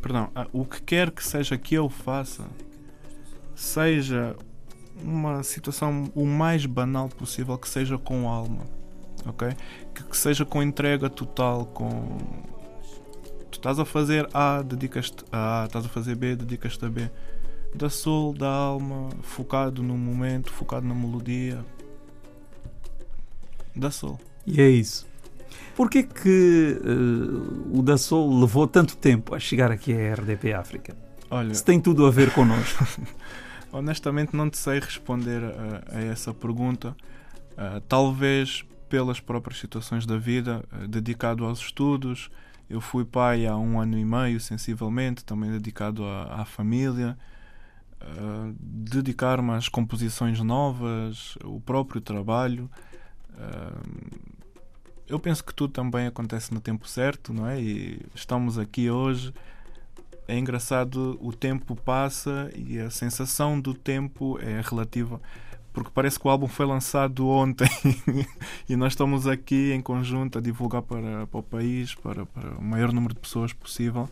Perdão, 0.00 0.30
ah, 0.34 0.46
o 0.52 0.64
que 0.64 0.80
quer 0.80 1.10
que 1.10 1.24
seja 1.24 1.58
que 1.58 1.74
eu 1.74 1.88
faça, 1.88 2.44
seja 3.54 4.36
uma 5.02 5.42
situação 5.42 6.10
o 6.14 6.24
mais 6.24 6.64
banal 6.66 7.08
possível, 7.08 7.58
que 7.58 7.68
seja 7.68 7.98
com 7.98 8.28
alma, 8.28 8.64
ok? 9.26 9.48
Que, 9.92 10.04
que 10.04 10.16
seja 10.16 10.44
com 10.44 10.62
entrega 10.62 11.10
total, 11.10 11.66
com. 11.66 12.16
Tu 13.50 13.58
estás 13.58 13.78
a 13.80 13.84
fazer 13.84 14.28
A, 14.32 14.62
dedicas-te 14.62 15.24
a 15.32 15.62
A, 15.62 15.66
estás 15.66 15.84
a 15.84 15.88
fazer 15.88 16.14
B, 16.14 16.36
dedicas-te 16.36 16.84
a 16.84 16.88
B. 16.88 17.10
Da 17.74 17.90
soul, 17.90 18.32
da 18.32 18.48
alma, 18.48 19.10
focado 19.22 19.82
no 19.82 19.96
momento, 19.98 20.52
focado 20.52 20.86
na 20.86 20.94
melodia, 20.94 21.64
da 23.74 23.90
Soul. 23.90 24.18
E 24.46 24.60
é 24.60 24.68
isso. 24.68 25.06
Porquê 25.76 26.02
que 26.02 26.80
uh, 26.82 27.78
o 27.78 27.82
da 27.82 27.96
Soul 27.96 28.40
levou 28.40 28.66
tanto 28.66 28.96
tempo 28.96 29.34
a 29.34 29.38
chegar 29.38 29.70
aqui 29.70 29.92
à 29.92 30.14
RDP 30.14 30.52
África? 30.52 30.96
Olha, 31.30 31.54
Se 31.54 31.64
tem 31.64 31.80
tudo 31.80 32.06
a 32.06 32.10
ver 32.10 32.32
connosco. 32.32 32.84
honestamente 33.72 34.34
não 34.34 34.48
te 34.48 34.58
sei 34.58 34.80
responder 34.80 35.42
a, 35.42 35.96
a 35.96 36.00
essa 36.00 36.32
pergunta. 36.32 36.96
Uh, 37.52 37.80
talvez 37.88 38.64
pelas 38.88 39.20
próprias 39.20 39.58
situações 39.58 40.06
da 40.06 40.16
vida, 40.16 40.64
uh, 40.72 40.88
dedicado 40.88 41.44
aos 41.44 41.60
estudos. 41.60 42.30
Eu 42.68 42.80
fui 42.80 43.04
pai 43.04 43.46
há 43.46 43.56
um 43.56 43.80
ano 43.80 43.98
e 43.98 44.04
meio, 44.04 44.38
sensivelmente, 44.38 45.24
também 45.24 45.50
dedicado 45.50 46.04
à, 46.04 46.42
à 46.42 46.44
família. 46.44 47.16
Uh, 48.00 48.54
dedicar-me 48.60 49.52
às 49.52 49.68
composições 49.68 50.40
novas, 50.40 51.36
o 51.44 51.60
próprio 51.60 52.00
trabalho 52.00 52.70
eu 55.08 55.18
penso 55.18 55.42
que 55.42 55.54
tudo 55.54 55.72
também 55.72 56.06
acontece 56.06 56.52
no 56.52 56.60
tempo 56.60 56.86
certo, 56.86 57.32
não 57.32 57.46
é? 57.46 57.60
E 57.60 58.00
estamos 58.14 58.58
aqui 58.58 58.90
hoje. 58.90 59.32
É 60.26 60.38
engraçado, 60.38 61.18
o 61.22 61.32
tempo 61.32 61.74
passa 61.74 62.50
e 62.54 62.78
a 62.78 62.90
sensação 62.90 63.58
do 63.58 63.72
tempo 63.72 64.38
é 64.40 64.60
relativa, 64.60 65.18
porque 65.72 65.90
parece 65.94 66.20
que 66.20 66.26
o 66.28 66.30
álbum 66.30 66.46
foi 66.46 66.66
lançado 66.66 67.26
ontem 67.26 67.66
e 68.68 68.76
nós 68.76 68.92
estamos 68.92 69.26
aqui 69.26 69.72
em 69.72 69.80
conjunto 69.80 70.36
a 70.36 70.42
divulgar 70.42 70.82
para, 70.82 71.26
para 71.26 71.40
o 71.40 71.42
país, 71.42 71.94
para, 71.94 72.26
para 72.26 72.58
o 72.58 72.62
maior 72.62 72.92
número 72.92 73.14
de 73.14 73.20
pessoas 73.20 73.54
possível. 73.54 74.06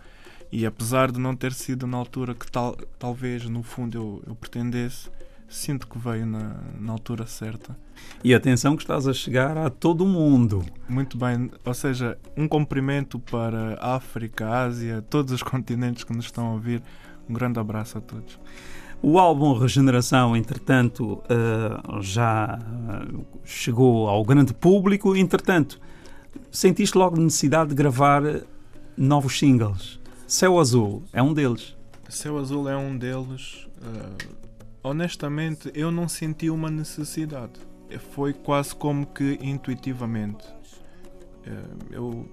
E 0.50 0.64
apesar 0.64 1.12
de 1.12 1.18
não 1.18 1.36
ter 1.36 1.52
sido 1.52 1.86
na 1.86 1.98
altura 1.98 2.34
que 2.34 2.50
tal, 2.50 2.74
talvez 2.98 3.44
no 3.44 3.62
fundo 3.62 3.98
eu, 3.98 4.22
eu 4.28 4.34
pretendesse, 4.34 5.10
sinto 5.48 5.86
que 5.86 5.98
veio 5.98 6.26
na, 6.26 6.56
na 6.78 6.92
altura 6.92 7.26
certa. 7.26 7.76
E 8.22 8.34
atenção 8.34 8.76
que 8.76 8.82
estás 8.82 9.06
a 9.06 9.12
chegar 9.12 9.56
a 9.56 9.70
todo 9.70 10.04
o 10.04 10.06
mundo. 10.06 10.64
Muito 10.88 11.16
bem, 11.16 11.50
ou 11.64 11.74
seja, 11.74 12.18
um 12.36 12.48
cumprimento 12.48 13.18
para 13.18 13.74
a 13.74 13.96
África, 13.96 14.48
Ásia, 14.48 15.02
todos 15.08 15.32
os 15.32 15.42
continentes 15.44 16.04
que 16.04 16.12
nos 16.12 16.26
estão 16.26 16.48
a 16.48 16.52
ouvir. 16.52 16.82
Um 17.28 17.34
grande 17.34 17.58
abraço 17.58 17.98
a 17.98 18.00
todos. 18.00 18.38
O 19.02 19.18
álbum 19.18 19.56
Regeneração, 19.58 20.36
entretanto, 20.36 21.22
uh, 21.24 22.02
já 22.02 22.58
chegou 23.44 24.08
ao 24.08 24.24
grande 24.24 24.54
público. 24.54 25.14
Entretanto, 25.14 25.80
sentiste 26.50 26.96
logo 26.96 27.20
necessidade 27.20 27.70
de 27.70 27.74
gravar 27.74 28.22
novos 28.96 29.38
singles. 29.38 30.00
Céu 30.26 30.58
Azul 30.58 31.02
é 31.12 31.22
um 31.22 31.32
deles. 31.32 31.76
Céu 32.08 32.38
Azul 32.38 32.68
é 32.68 32.76
um 32.76 32.96
deles. 32.96 33.66
Uh 33.76 34.45
honestamente, 34.86 35.70
eu 35.74 35.90
não 35.90 36.08
senti 36.08 36.48
uma 36.48 36.70
necessidade. 36.70 37.54
Foi 38.12 38.32
quase 38.32 38.74
como 38.74 39.04
que 39.04 39.36
intuitivamente. 39.42 40.46
Eh, 41.44 41.96
eu, 41.96 42.28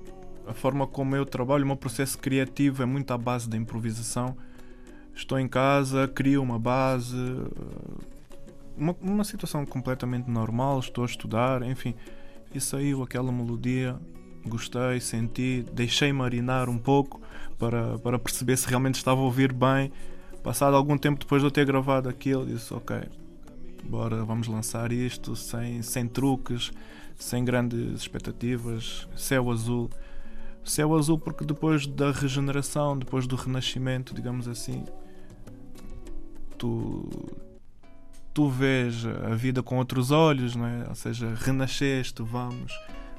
a 0.47 0.53
forma 0.53 0.85
como 0.85 1.15
eu 1.15 1.25
trabalho, 1.25 1.63
o 1.63 1.67
meu 1.67 1.75
processo 1.75 2.17
criativo 2.17 2.83
é 2.83 2.85
muito 2.85 3.11
à 3.11 3.17
base 3.17 3.49
da 3.49 3.57
improvisação. 3.57 4.37
Estou 5.15 5.39
em 5.39 5.47
casa, 5.47 6.07
crio 6.07 6.43
uma 6.43 6.59
base, 6.59 7.17
eh, 7.17 8.03
uma, 8.77 8.95
uma 9.01 9.23
situação 9.23 9.65
completamente 9.65 10.29
normal. 10.29 10.79
Estou 10.79 11.03
a 11.03 11.07
estudar, 11.07 11.63
enfim, 11.63 11.95
e 12.53 12.61
saiu 12.61 13.01
aquela 13.01 13.31
melodia. 13.31 13.99
Gostei, 14.45 14.99
senti, 14.99 15.65
deixei 15.73 16.13
marinar 16.13 16.69
um 16.69 16.77
pouco 16.77 17.19
para, 17.57 17.97
para 17.97 18.19
perceber 18.19 18.57
se 18.57 18.67
realmente 18.67 18.95
estava 18.95 19.21
a 19.21 19.23
ouvir 19.23 19.51
bem 19.53 19.91
Passado 20.43 20.75
algum 20.75 20.97
tempo 20.97 21.21
depois 21.21 21.41
de 21.41 21.47
eu 21.47 21.51
ter 21.51 21.65
gravado 21.65 22.09
aquilo, 22.09 22.45
disse: 22.45 22.73
Ok, 22.73 22.97
bora, 23.85 24.25
vamos 24.25 24.47
lançar 24.47 24.91
isto 24.91 25.37
sem, 25.37 25.81
sem 25.81 26.05
truques, 26.05 26.71
sem 27.15 27.45
grandes 27.45 28.01
expectativas. 28.01 29.07
Céu 29.15 29.49
azul. 29.49 29.89
Céu 30.65 30.95
azul, 30.95 31.17
porque 31.17 31.45
depois 31.45 31.87
da 31.87 32.11
regeneração, 32.11 32.97
depois 32.97 33.25
do 33.25 33.35
renascimento, 33.35 34.13
digamos 34.13 34.47
assim, 34.47 34.85
tu, 36.57 37.09
tu 38.33 38.49
vês 38.49 39.05
a 39.05 39.35
vida 39.35 39.61
com 39.61 39.77
outros 39.77 40.09
olhos, 40.11 40.55
não 40.55 40.65
é? 40.65 40.85
ou 40.87 40.95
seja, 40.95 41.33
renasceste, 41.35 42.21
vamos. 42.21 42.73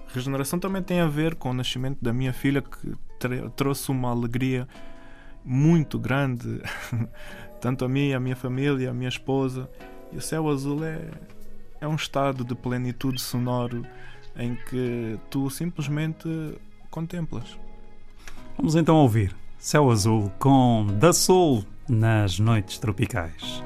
Regeneração 0.09 0.59
também 0.59 0.83
tem 0.83 1.01
a 1.01 1.07
ver 1.07 1.35
com 1.35 1.51
o 1.51 1.55
nascimento 1.55 1.99
da 2.03 2.13
minha 2.13 2.33
filha, 2.33 2.63
que 2.63 2.97
trouxe 3.57 3.91
uma 3.91 4.11
alegria 4.11 4.67
muito 5.45 5.99
grande, 5.99 6.63
tanto 7.61 7.85
a 7.85 7.89
mim, 7.89 8.13
a 8.13 8.21
minha 8.21 8.37
família, 8.37 8.91
a 8.91 8.95
minha 8.95 9.09
esposa. 9.09 9.69
E 10.13 10.17
o 10.17 10.21
céu 10.21 10.49
azul 10.49 10.85
é, 10.85 11.11
é 11.81 11.89
um 11.89 11.97
estado 11.97 12.45
de 12.45 12.55
plenitude 12.55 13.21
sonoro 13.21 13.85
em 14.37 14.57
que 14.69 15.19
tu 15.31 15.51
simplesmente 15.51 16.29
contemplas. 16.91 17.59
Vamos 18.57 18.77
então 18.77 18.97
ouvir 18.97 19.35
Céu 19.59 19.91
Azul 19.91 20.31
com 20.39 20.87
Da 21.01 21.13
Soul 21.13 21.65
nas 21.89 22.39
noites 22.39 22.79
tropicais. 22.79 23.64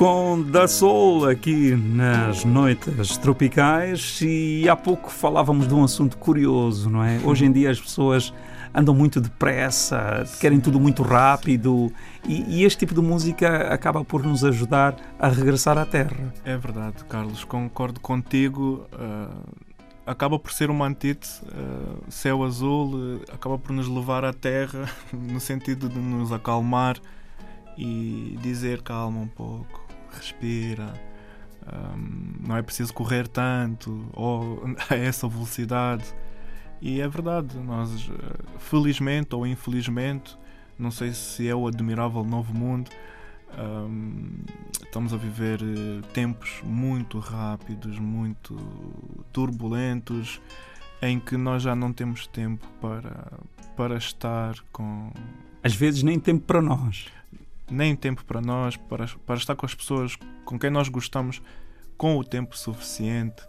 Com 0.00 0.40
Da 0.40 0.66
Soul 0.66 1.28
aqui 1.28 1.76
nas 1.76 2.42
noites 2.42 3.18
tropicais 3.18 4.18
e 4.22 4.66
há 4.66 4.74
pouco 4.74 5.10
falávamos 5.10 5.68
de 5.68 5.74
um 5.74 5.84
assunto 5.84 6.16
curioso, 6.16 6.88
não 6.88 7.04
é? 7.04 7.20
Hoje 7.22 7.44
em 7.44 7.52
dia 7.52 7.70
as 7.70 7.78
pessoas 7.78 8.32
andam 8.74 8.94
muito 8.94 9.20
depressa, 9.20 10.24
querem 10.40 10.58
tudo 10.58 10.80
muito 10.80 11.02
rápido 11.02 11.92
e, 12.26 12.60
e, 12.60 12.64
este 12.64 12.78
tipo 12.78 12.94
de 12.94 13.02
música 13.02 13.70
acaba 13.70 14.02
por 14.02 14.24
nos 14.24 14.42
ajudar 14.42 14.96
a 15.18 15.28
regressar 15.28 15.76
à 15.76 15.84
terra. 15.84 16.32
É 16.46 16.56
verdade, 16.56 17.04
Carlos, 17.04 17.44
concordo 17.44 18.00
contigo. 18.00 18.86
Uh, 18.94 19.52
acaba 20.06 20.38
por 20.38 20.50
ser 20.50 20.70
uma 20.70 20.86
antítese. 20.86 21.42
Uh, 21.42 22.10
céu 22.10 22.42
azul 22.42 22.94
uh, 22.94 23.20
acaba 23.34 23.58
por 23.58 23.70
nos 23.70 23.86
levar 23.86 24.24
à 24.24 24.32
terra 24.32 24.88
no 25.12 25.40
sentido 25.40 25.90
de 25.90 25.98
nos 25.98 26.32
acalmar 26.32 26.96
e 27.76 28.38
dizer 28.40 28.80
calma 28.80 29.20
um 29.20 29.28
pouco 29.28 29.79
respira. 30.12 30.92
Um, 31.66 32.46
não 32.48 32.56
é 32.56 32.62
preciso 32.62 32.92
correr 32.92 33.28
tanto 33.28 34.08
ou 34.12 34.62
a 34.88 34.94
essa 34.94 35.28
velocidade. 35.28 36.04
E 36.80 37.00
é 37.00 37.06
verdade, 37.06 37.58
nós, 37.58 38.08
eh, 38.10 38.36
felizmente 38.58 39.34
ou 39.34 39.46
infelizmente, 39.46 40.34
não 40.78 40.90
sei 40.90 41.12
se 41.12 41.46
é 41.46 41.54
o 41.54 41.66
admirável 41.66 42.24
novo 42.24 42.54
mundo, 42.54 42.90
um, 43.58 44.30
estamos 44.82 45.12
a 45.12 45.18
viver 45.18 45.60
eh, 45.60 46.00
tempos 46.14 46.62
muito 46.64 47.18
rápidos, 47.18 47.98
muito 47.98 48.56
turbulentos, 49.30 50.40
em 51.02 51.20
que 51.20 51.36
nós 51.36 51.62
já 51.62 51.76
não 51.76 51.92
temos 51.92 52.26
tempo 52.26 52.66
para, 52.80 53.38
para 53.76 53.96
estar 53.98 54.54
com. 54.72 55.12
Às 55.62 55.74
vezes, 55.74 56.02
nem 56.02 56.18
tempo 56.18 56.46
para 56.46 56.62
nós 56.62 57.10
nem 57.70 57.94
tempo 57.94 58.24
para 58.24 58.40
nós, 58.40 58.76
para, 58.76 59.06
para 59.24 59.36
estar 59.36 59.54
com 59.56 59.64
as 59.64 59.74
pessoas 59.74 60.16
com 60.44 60.58
quem 60.58 60.70
nós 60.70 60.88
gostamos 60.88 61.40
com 61.96 62.16
o 62.16 62.24
tempo 62.24 62.56
suficiente. 62.56 63.42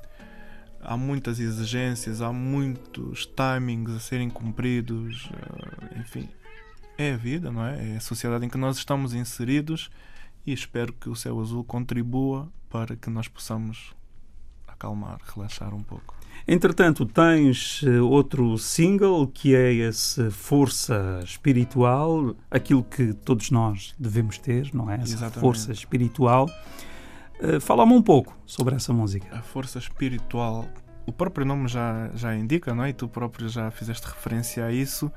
Há 0.81 0.97
muitas 0.97 1.39
exigências, 1.39 2.21
há 2.21 2.31
muitos 2.31 3.25
timings 3.25 3.95
a 3.95 3.99
serem 3.99 4.29
cumpridos, 4.29 5.29
eh, 5.31 5.99
enfim, 5.99 6.29
é 6.97 7.13
a 7.13 7.17
vida, 7.17 7.51
não 7.51 7.65
é? 7.65 7.93
É 7.93 7.97
a 7.97 8.01
sociedade 8.01 8.45
em 8.45 8.49
que 8.49 8.57
nós 8.57 8.77
estamos 8.77 9.13
inseridos 9.13 9.89
e 10.45 10.51
espero 10.51 10.93
que 10.93 11.10
o 11.10 11.15
céu 11.15 11.39
azul 11.39 11.63
contribua 11.63 12.51
para 12.69 12.95
que 12.95 13.10
nós 13.10 13.27
possamos 13.27 13.93
acalmar, 14.67 15.19
relaxar 15.34 15.73
um 15.73 15.84
pouco. 15.84 16.20
Entretanto, 16.47 17.06
tens 17.06 17.84
eh, 17.86 18.01
outro 18.01 18.58
single 18.58 19.27
que 19.27 19.56
é 19.56 19.73
esse 19.73 20.32
Força 20.32 21.21
Espiritual, 21.23 22.36
aquilo 22.49 22.84
que 22.84 23.13
todos 23.13 23.51
nós 23.51 23.93
devemos 23.97 24.38
ter, 24.38 24.73
não 24.73 24.89
é? 24.89 24.95
Essa 24.95 25.13
Exatamente. 25.13 25.39
força 25.39 25.71
espiritual. 25.71 26.49
Uh, 27.39 27.60
Fala-me 27.60 27.93
um 27.93 28.01
pouco 28.01 28.38
sobre 28.45 28.75
essa 28.75 28.91
música. 28.91 29.27
A 29.36 29.41
força 29.41 29.80
espiritual, 29.80 30.67
o 31.06 31.12
próprio 31.12 31.45
nome 31.45 31.67
já, 31.67 32.10
já 32.15 32.36
indica, 32.36 32.73
não 32.73 32.84
é? 32.84 32.89
E 32.89 32.93
tu 32.93 33.08
próprio 33.08 33.47
já 33.47 33.69
fizeste 33.71 34.08
referência 34.08 34.65
a 34.65 34.71
isso, 34.71 35.12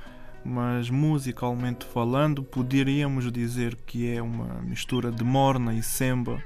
mas 0.44 0.90
musicalmente 0.90 1.86
falando, 1.86 2.42
poderíamos 2.42 3.30
dizer 3.32 3.76
que 3.86 4.10
é 4.10 4.22
uma 4.22 4.60
mistura 4.62 5.10
de 5.10 5.24
morna 5.24 5.74
e 5.74 5.82
semba, 5.82 6.42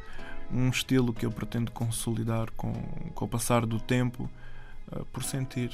um 0.52 0.68
estilo 0.68 1.12
que 1.12 1.26
eu 1.26 1.30
pretendo 1.30 1.70
consolidar 1.72 2.50
com, 2.56 2.72
com 3.14 3.24
o 3.24 3.28
passar 3.28 3.66
do 3.66 3.78
tempo 3.80 4.30
por 5.12 5.22
sentir, 5.22 5.70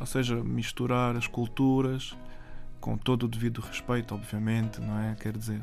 ou 0.00 0.06
seja, 0.06 0.36
misturar 0.42 1.16
as 1.16 1.26
culturas 1.26 2.16
com 2.80 2.96
todo 2.96 3.24
o 3.24 3.28
devido 3.28 3.60
respeito, 3.60 4.14
obviamente, 4.14 4.80
não 4.80 4.98
é? 4.98 5.14
Quer 5.14 5.36
dizer, 5.36 5.62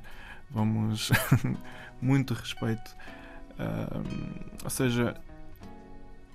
vamos 0.50 1.12
muito 2.02 2.34
respeito. 2.34 2.96
Ou 4.64 4.70
seja, 4.70 5.16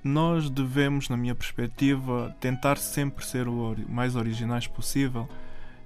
nós 0.06 0.48
devemos, 0.48 1.08
na 1.08 1.16
minha 1.16 1.34
perspectiva, 1.34 2.34
tentar 2.40 2.78
sempre 2.78 3.26
ser 3.26 3.48
o 3.48 3.74
mais 3.88 4.14
originais 4.14 4.66
possível, 4.66 5.28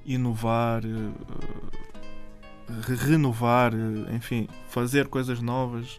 inovar, 0.04 0.82
uh, 0.84 1.14
renovar, 3.06 3.72
enfim, 4.14 4.46
fazer 4.68 5.08
coisas 5.08 5.40
novas. 5.40 5.98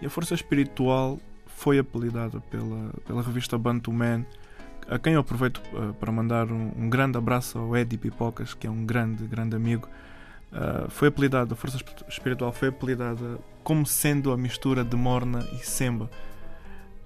E 0.00 0.06
a 0.06 0.10
força 0.10 0.34
espiritual 0.34 1.18
foi 1.62 1.78
apelidada 1.78 2.40
pela, 2.50 2.92
pela 3.06 3.22
revista 3.22 3.56
Bantu 3.56 3.92
Man, 3.92 4.26
a 4.88 4.98
quem 4.98 5.12
eu 5.12 5.20
aproveito 5.20 5.62
uh, 5.72 5.94
para 5.94 6.10
mandar 6.10 6.50
um, 6.50 6.72
um, 6.76 6.90
grande 6.90 7.16
abraço 7.16 7.56
ao 7.56 7.76
Eddie 7.76 7.96
Pipocas, 7.96 8.52
que 8.52 8.66
é 8.66 8.70
um 8.70 8.84
grande, 8.84 9.24
grande 9.28 9.54
amigo. 9.54 9.88
Uh, 10.50 10.90
foi 10.90 11.06
apelidada, 11.06 11.54
a 11.54 11.56
força 11.56 11.78
espiritual 12.08 12.52
foi 12.52 12.66
apelidada 12.66 13.38
como 13.62 13.86
sendo 13.86 14.32
a 14.32 14.36
mistura 14.36 14.82
de 14.82 14.96
Morna 14.96 15.46
e 15.52 15.64
Semba. 15.64 16.10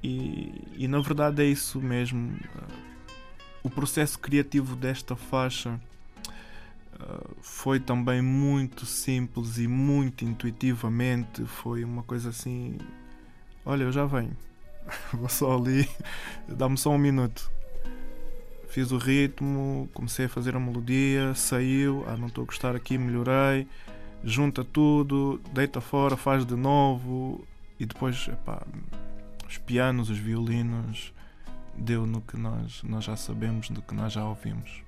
E, 0.02 0.54
e 0.74 0.88
na 0.88 1.00
verdade 1.00 1.42
é 1.42 1.46
isso 1.46 1.78
mesmo. 1.78 2.26
Uh, 2.26 2.86
o 3.62 3.68
processo 3.68 4.18
criativo 4.18 4.74
desta 4.74 5.14
faixa 5.14 5.78
foi 7.42 7.78
também 7.78 8.22
muito 8.22 8.86
simples 8.86 9.58
e 9.58 9.68
muito 9.68 10.24
intuitivamente. 10.24 11.44
Foi 11.44 11.84
uma 11.84 12.02
coisa 12.02 12.30
assim 12.30 12.78
Olha, 13.66 13.82
eu 13.82 13.90
já 13.90 14.06
venho. 14.06 14.30
Vou 15.12 15.28
só 15.28 15.58
ali, 15.58 15.88
dá-me 16.48 16.78
só 16.78 16.90
um 16.90 16.98
minuto. 16.98 17.50
Fiz 18.68 18.92
o 18.92 18.96
ritmo, 18.98 19.88
comecei 19.92 20.26
a 20.26 20.28
fazer 20.28 20.54
a 20.54 20.60
melodia, 20.60 21.34
saiu, 21.34 22.04
ah, 22.06 22.16
não 22.16 22.28
estou 22.28 22.44
a 22.44 22.46
gostar 22.46 22.76
aqui, 22.76 22.96
melhorei, 22.96 23.66
junta 24.22 24.62
tudo, 24.62 25.40
deita 25.52 25.80
fora, 25.80 26.16
faz 26.16 26.46
de 26.46 26.54
novo 26.54 27.44
e 27.80 27.86
depois, 27.86 28.28
epá, 28.28 28.62
os 29.48 29.58
pianos, 29.58 30.10
os 30.10 30.18
violinos, 30.18 31.12
deu 31.76 32.06
no 32.06 32.20
que 32.20 32.36
nós, 32.36 32.82
nós 32.84 33.02
já 33.02 33.16
sabemos, 33.16 33.68
do 33.68 33.82
que 33.82 33.94
nós 33.94 34.12
já 34.12 34.24
ouvimos. 34.24 34.82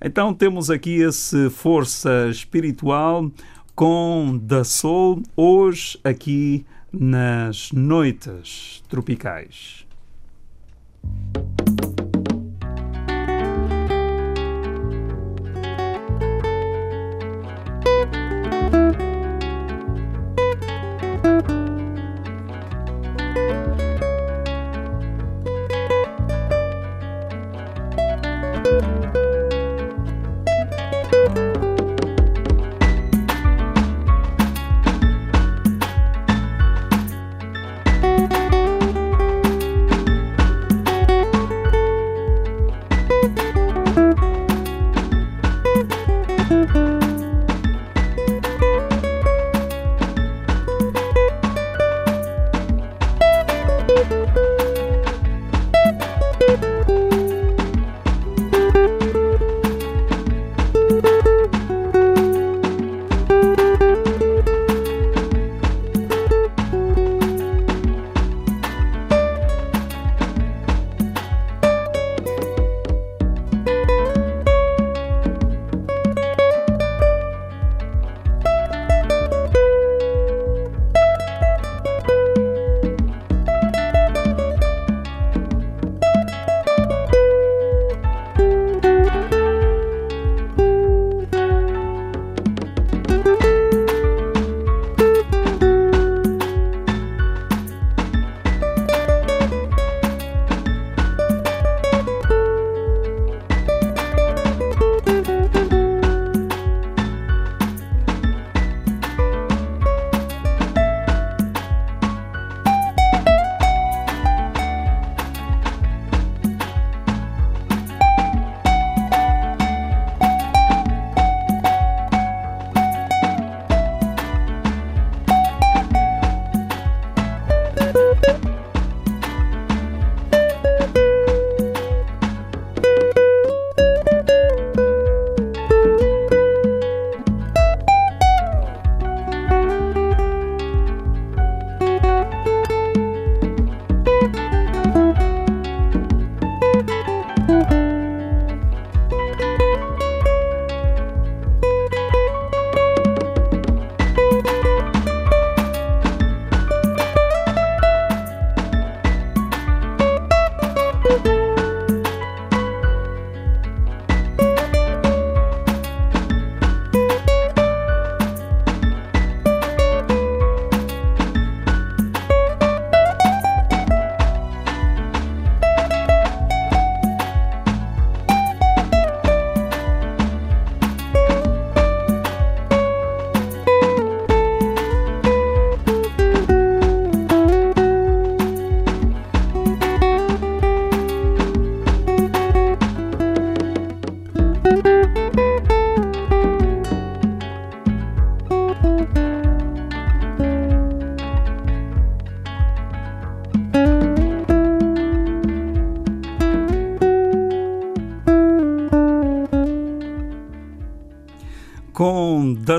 Então 0.00 0.32
temos 0.32 0.70
aqui 0.70 1.00
esse 1.00 1.50
força 1.50 2.28
espiritual 2.30 3.28
com 3.74 4.38
Da 4.40 4.62
Soul, 4.62 5.22
hoje 5.34 5.98
aqui 6.04 6.64
nas 6.98 7.72
noites 7.72 8.82
tropicais. 8.88 9.83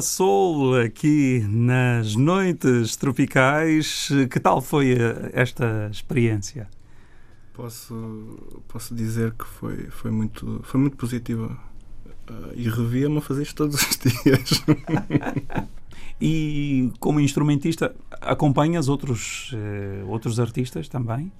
Soul 0.01 0.79
aqui 0.81 1.45
nas 1.49 2.15
noites 2.15 2.95
tropicais. 2.95 4.09
Que 4.29 4.39
tal 4.39 4.61
foi 4.61 4.93
eh, 4.93 5.31
esta 5.33 5.89
experiência? 5.91 6.67
Posso, 7.53 8.63
posso 8.67 8.93
dizer 8.93 9.33
que 9.33 9.45
foi, 9.45 9.87
foi, 9.89 10.11
muito, 10.11 10.61
foi 10.63 10.79
muito 10.79 10.97
positiva. 10.97 11.57
Uh, 12.29 12.53
e 12.55 12.67
revia-me 12.67 13.17
a 13.19 13.21
fazer 13.21 13.43
isto 13.43 13.55
todos 13.55 13.75
os 13.75 13.97
dias. 14.23 14.63
e 16.19 16.91
como 16.99 17.19
instrumentista, 17.19 17.95
acompanhas 18.21 18.87
outros, 18.87 19.51
uh, 19.53 20.09
outros 20.09 20.39
artistas 20.39 20.89
também? 20.89 21.31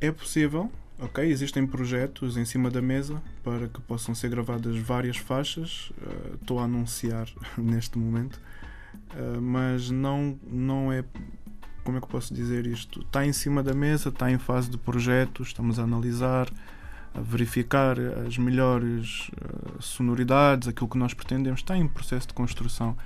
É 0.00 0.10
possível. 0.10 0.70
Ok, 1.00 1.24
existem 1.24 1.64
projetos 1.64 2.36
em 2.36 2.44
cima 2.44 2.68
da 2.72 2.82
mesa 2.82 3.22
para 3.44 3.68
que 3.68 3.80
possam 3.82 4.16
ser 4.16 4.30
gravadas 4.30 4.76
várias 4.78 5.16
faixas. 5.16 5.90
Uh, 5.90 6.34
estou 6.34 6.58
a 6.58 6.64
anunciar 6.64 7.28
neste 7.56 7.96
momento, 7.96 8.40
uh, 9.14 9.40
mas 9.40 9.90
não, 9.90 10.36
não 10.44 10.92
é. 10.92 11.04
Como 11.84 11.98
é 11.98 12.00
que 12.00 12.08
posso 12.08 12.34
dizer 12.34 12.66
isto? 12.66 13.00
Está 13.02 13.24
em 13.24 13.32
cima 13.32 13.62
da 13.62 13.72
mesa, 13.72 14.08
está 14.08 14.28
em 14.28 14.38
fase 14.38 14.68
de 14.68 14.76
projeto, 14.76 15.44
estamos 15.44 15.78
a 15.78 15.84
analisar, 15.84 16.48
a 17.14 17.20
verificar 17.20 17.96
as 18.26 18.36
melhores 18.36 19.28
uh, 19.28 19.80
sonoridades, 19.80 20.66
aquilo 20.66 20.88
que 20.88 20.98
nós 20.98 21.14
pretendemos, 21.14 21.60
está 21.60 21.76
em 21.76 21.86
processo 21.86 22.26
de 22.26 22.34
construção. 22.34 22.96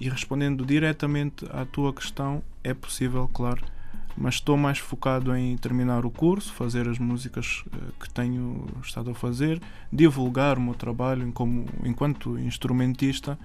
e 0.00 0.08
respondendo 0.08 0.66
diretamente 0.66 1.46
à 1.52 1.64
tua 1.64 1.92
questão, 1.94 2.42
é 2.64 2.74
possível, 2.74 3.30
claro 3.32 3.77
mas 4.20 4.34
estou 4.34 4.56
mais 4.56 4.78
focado 4.78 5.34
em 5.34 5.56
terminar 5.56 6.04
o 6.04 6.10
curso, 6.10 6.52
fazer 6.52 6.88
as 6.88 6.98
músicas 6.98 7.64
eh, 7.72 7.76
que 8.00 8.10
tenho 8.10 8.66
estado 8.82 9.10
a 9.10 9.14
fazer, 9.14 9.62
divulgar 9.92 10.58
o 10.58 10.60
meu 10.60 10.74
trabalho 10.74 11.30
como, 11.32 11.66
enquanto 11.84 12.36
instrumentista 12.38 13.38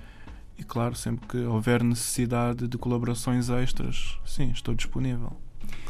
e, 0.57 0.63
claro, 0.63 0.95
sempre 0.95 1.27
que 1.27 1.37
houver 1.37 1.83
necessidade 1.83 2.67
de 2.67 2.77
colaborações 2.77 3.49
extras, 3.49 4.17
sim, 4.25 4.49
estou 4.49 4.73
disponível. 4.73 5.37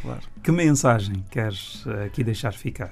Claro. 0.01 0.21
Que 0.43 0.51
mensagem 0.51 1.23
queres 1.31 1.85
eh, 1.87 2.05
aqui 2.05 2.23
deixar 2.23 2.53
ficar? 2.53 2.91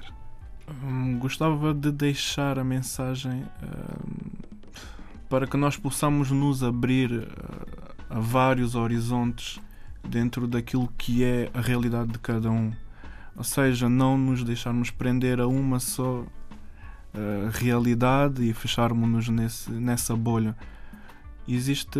Hum, 0.82 1.18
gostava 1.18 1.74
de 1.74 1.92
deixar 1.92 2.58
a 2.58 2.64
mensagem 2.64 3.44
hum, 3.62 4.30
para 5.28 5.46
que 5.46 5.58
nós 5.58 5.76
possamos 5.76 6.30
nos 6.30 6.62
abrir 6.62 7.10
uh, 7.10 7.26
a 8.08 8.20
vários 8.20 8.74
horizontes 8.74 9.60
dentro 10.06 10.46
daquilo 10.46 10.88
que 10.98 11.24
é 11.24 11.50
a 11.54 11.60
realidade 11.60 12.12
de 12.12 12.18
cada 12.18 12.50
um. 12.50 12.72
Ou 13.36 13.44
seja, 13.44 13.88
não 13.88 14.18
nos 14.18 14.44
deixarmos 14.44 14.90
prender 14.90 15.40
a 15.40 15.46
uma 15.46 15.80
só 15.80 16.20
uh, 16.20 16.28
realidade 17.52 18.48
e 18.48 18.52
fecharmos-nos 18.52 19.68
nessa 19.68 20.16
bolha. 20.16 20.56
Existe. 21.46 21.98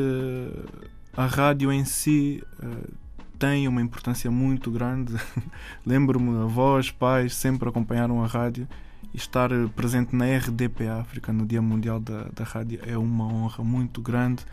A 1.14 1.26
rádio 1.26 1.70
em 1.70 1.84
si 1.84 2.42
uh, 2.62 2.92
tem 3.38 3.66
uma 3.66 3.82
importância 3.82 4.30
muito 4.30 4.70
grande. 4.70 5.14
Lembro-me, 5.84 6.42
avós, 6.42 6.90
pais 6.90 7.34
sempre 7.34 7.68
acompanharam 7.68 8.22
a 8.22 8.26
rádio 8.26 8.68
e 9.12 9.16
estar 9.16 9.50
presente 9.74 10.14
na 10.14 10.24
RDP 10.24 10.88
África 10.88 11.32
no 11.32 11.44
Dia 11.44 11.60
Mundial 11.60 12.00
da, 12.00 12.24
da 12.34 12.44
Rádio 12.44 12.80
é 12.86 12.96
uma 12.96 13.26
honra 13.26 13.62
muito 13.62 14.00
grande 14.00 14.44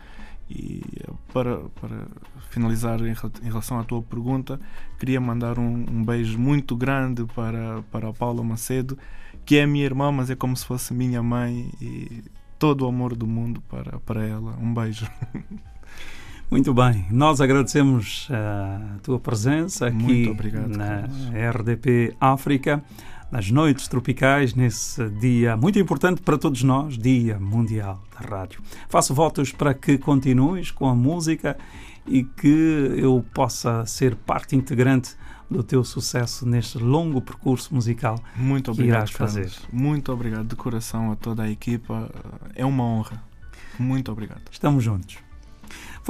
e 0.50 0.82
para, 1.32 1.58
para 1.80 2.08
finalizar 2.50 3.00
em, 3.00 3.12
em 3.12 3.48
relação 3.48 3.78
à 3.78 3.84
tua 3.84 4.02
pergunta, 4.02 4.60
queria 4.98 5.20
mandar 5.20 5.58
um, 5.58 5.86
um, 5.88 6.04
beijo 6.04 6.38
muito 6.38 6.74
grande 6.74 7.24
para, 7.36 7.82
para 7.90 8.08
a 8.08 8.12
Paula 8.12 8.42
Macedo, 8.42 8.98
que 9.44 9.56
é 9.56 9.64
minha 9.64 9.84
irmã, 9.84 10.10
mas 10.10 10.28
é 10.28 10.34
como 10.34 10.56
se 10.56 10.66
fosse 10.66 10.92
minha 10.92 11.22
mãe 11.22 11.70
e 11.80 12.24
todo 12.58 12.84
o 12.84 12.88
amor 12.88 13.14
do 13.14 13.26
mundo 13.26 13.62
para, 13.62 14.00
para 14.00 14.26
ela. 14.26 14.56
Um 14.60 14.74
beijo. 14.74 15.08
Muito 16.50 16.74
bem, 16.74 17.06
nós 17.12 17.40
agradecemos 17.40 18.26
a 18.28 18.98
tua 19.04 19.20
presença 19.20 19.86
aqui 19.86 20.28
obrigado, 20.28 20.76
na. 20.76 21.02
RDP 21.52 22.16
África 22.20 22.82
nas 23.30 23.50
noites 23.50 23.86
tropicais, 23.86 24.54
nesse 24.54 25.08
dia 25.10 25.56
muito 25.56 25.78
importante 25.78 26.20
para 26.20 26.36
todos 26.36 26.62
nós, 26.62 26.98
Dia 26.98 27.38
Mundial 27.38 28.02
da 28.12 28.26
Rádio. 28.26 28.60
Faço 28.88 29.14
votos 29.14 29.52
para 29.52 29.72
que 29.72 29.96
continues 29.98 30.70
com 30.70 30.88
a 30.88 30.94
música 30.94 31.56
e 32.06 32.24
que 32.24 32.94
eu 32.96 33.24
possa 33.32 33.86
ser 33.86 34.16
parte 34.16 34.56
integrante 34.56 35.14
do 35.48 35.62
teu 35.62 35.82
sucesso 35.84 36.46
neste 36.46 36.78
longo 36.78 37.20
percurso 37.20 37.74
musical 37.74 38.22
muito 38.36 38.70
obrigado, 38.70 38.86
que 38.86 38.96
irás 38.96 39.10
fazer. 39.10 39.50
Carlos. 39.50 39.68
Muito 39.72 40.12
obrigado 40.12 40.46
de 40.46 40.56
coração 40.56 41.10
a 41.10 41.16
toda 41.16 41.42
a 41.42 41.50
equipa. 41.50 42.10
É 42.54 42.64
uma 42.64 42.84
honra. 42.84 43.22
Muito 43.78 44.12
obrigado. 44.12 44.42
Estamos 44.50 44.84
juntos. 44.84 45.29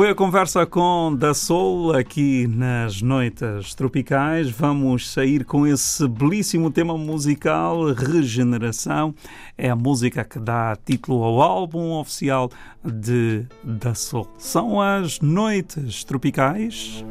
Foi 0.01 0.09
a 0.09 0.15
conversa 0.15 0.65
com 0.65 1.15
Da 1.15 1.35
Soul 1.35 1.93
aqui 1.93 2.47
nas 2.47 3.03
Noites 3.03 3.75
Tropicais. 3.75 4.49
Vamos 4.49 5.11
sair 5.11 5.45
com 5.45 5.67
esse 5.67 6.09
belíssimo 6.09 6.71
tema 6.71 6.97
musical, 6.97 7.93
Regeneração. 7.93 9.15
É 9.59 9.69
a 9.69 9.77
música 9.77 10.25
que 10.25 10.39
dá 10.39 10.75
título 10.75 11.23
ao 11.23 11.43
álbum 11.43 11.93
oficial 11.99 12.51
de 12.83 13.45
Da 13.63 13.95
Soul. 13.95 14.27
São 14.39 14.81
as 14.81 15.21
Noites 15.21 16.03
Tropicais. 16.03 17.05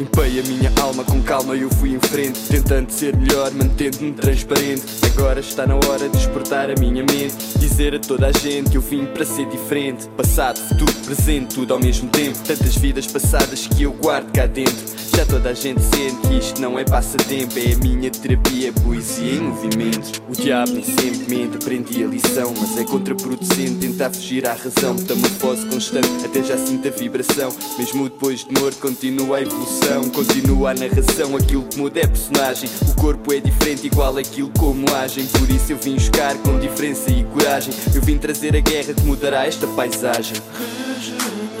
Limpei 0.00 0.40
a 0.40 0.42
minha 0.44 0.72
alma 0.80 1.04
com 1.04 1.22
calma 1.22 1.54
e 1.54 1.60
eu 1.60 1.68
fui 1.68 1.90
em 1.90 2.00
frente 2.00 2.40
Tentando 2.48 2.90
ser 2.90 3.14
melhor, 3.14 3.52
mantendo-me 3.52 4.12
transparente. 4.12 4.82
Agora 5.04 5.40
está 5.40 5.66
na 5.66 5.74
hora 5.74 6.08
de 6.08 6.16
despertar 6.16 6.70
a 6.70 6.74
minha 6.80 7.04
mente 7.04 7.36
Dizer 7.58 7.94
a 7.94 7.98
toda 7.98 8.28
a 8.28 8.32
gente 8.32 8.70
que 8.70 8.78
eu 8.78 8.80
vim 8.80 9.04
para 9.04 9.26
ser 9.26 9.46
diferente. 9.50 10.08
Passado, 10.16 10.58
futuro, 10.58 10.94
presente, 11.04 11.54
tudo 11.54 11.74
ao 11.74 11.80
mesmo 11.80 12.08
tempo. 12.08 12.38
Tantas 12.38 12.76
vidas 12.76 13.06
passadas 13.06 13.66
que 13.66 13.82
eu 13.82 13.92
guardo 13.92 14.32
cá 14.32 14.46
dentro. 14.46 15.00
Já 15.14 15.26
toda 15.26 15.50
a 15.50 15.52
gente 15.52 15.82
sente 15.82 16.16
que 16.28 16.38
isto 16.38 16.62
não 16.62 16.78
é 16.78 16.84
passatempo 16.84 17.58
É 17.58 17.72
a 17.72 17.76
minha 17.78 18.10
terapia, 18.10 18.72
poesia 18.72 19.34
em 19.34 19.40
movimento 19.40 20.22
O 20.28 20.32
diabo 20.32 20.70
nem 20.72 20.84
sempre 20.84 21.26
mente, 21.28 21.56
aprendi 21.56 22.04
a 22.04 22.06
lição 22.06 22.54
Mas 22.58 22.78
é 22.78 22.84
contraproducente 22.84 23.74
tentar 23.86 24.10
fugir 24.10 24.46
à 24.46 24.54
razão. 24.54 24.94
Metamorfose 24.94 25.66
constante, 25.66 26.24
até 26.24 26.42
já 26.42 26.56
sinto 26.56 26.88
a 26.88 26.90
vibração. 26.90 27.52
Mesmo 27.76 28.08
depois 28.08 28.44
de 28.44 28.52
morto 28.58 28.78
continua 28.78 29.38
a 29.38 29.42
evolução 29.42 29.89
Continua 30.14 30.70
a 30.70 30.74
narração, 30.74 31.36
aquilo 31.36 31.64
que 31.64 31.78
muda 31.78 32.00
é 32.00 32.06
personagem 32.06 32.68
O 32.90 32.94
corpo 32.94 33.32
é 33.32 33.40
diferente, 33.40 33.86
igual 33.86 34.16
aquilo 34.16 34.50
como 34.58 34.86
agem 34.94 35.26
Por 35.26 35.50
isso 35.50 35.72
eu 35.72 35.76
vim 35.76 35.94
buscar 35.94 36.36
com 36.38 36.58
diferença 36.58 37.10
e 37.10 37.24
coragem 37.24 37.74
Eu 37.94 38.00
vim 38.02 38.16
trazer 38.16 38.56
a 38.56 38.60
guerra 38.60 38.94
que 38.94 39.02
mudará 39.02 39.46
esta 39.46 39.66
paisagem 39.66 40.36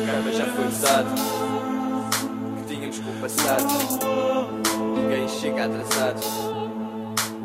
Carva 0.06 0.32
já 0.32 0.46
foi 0.46 0.66
usado 0.68 1.50
passado. 3.20 3.64
Ninguém 4.96 5.28
chega 5.28 5.66
atrasado. 5.66 6.20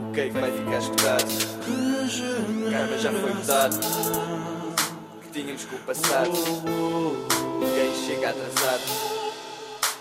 O 0.10 0.12
que 0.13 0.21
é 0.21 0.30
que 0.30 0.39
vai 0.39 0.52
ficar 0.52 0.78
escutado? 0.78 1.26
Karma 2.71 2.98
já 2.98 3.12
foi 3.12 3.34
mudado. 3.34 3.78
Que 5.21 5.30
tínhamos 5.30 5.65
com 5.65 5.76
o 5.76 5.80
passado. 5.80 6.32
Ninguém 7.60 7.93
chega 8.08 8.30
atrasado. 8.30 9.24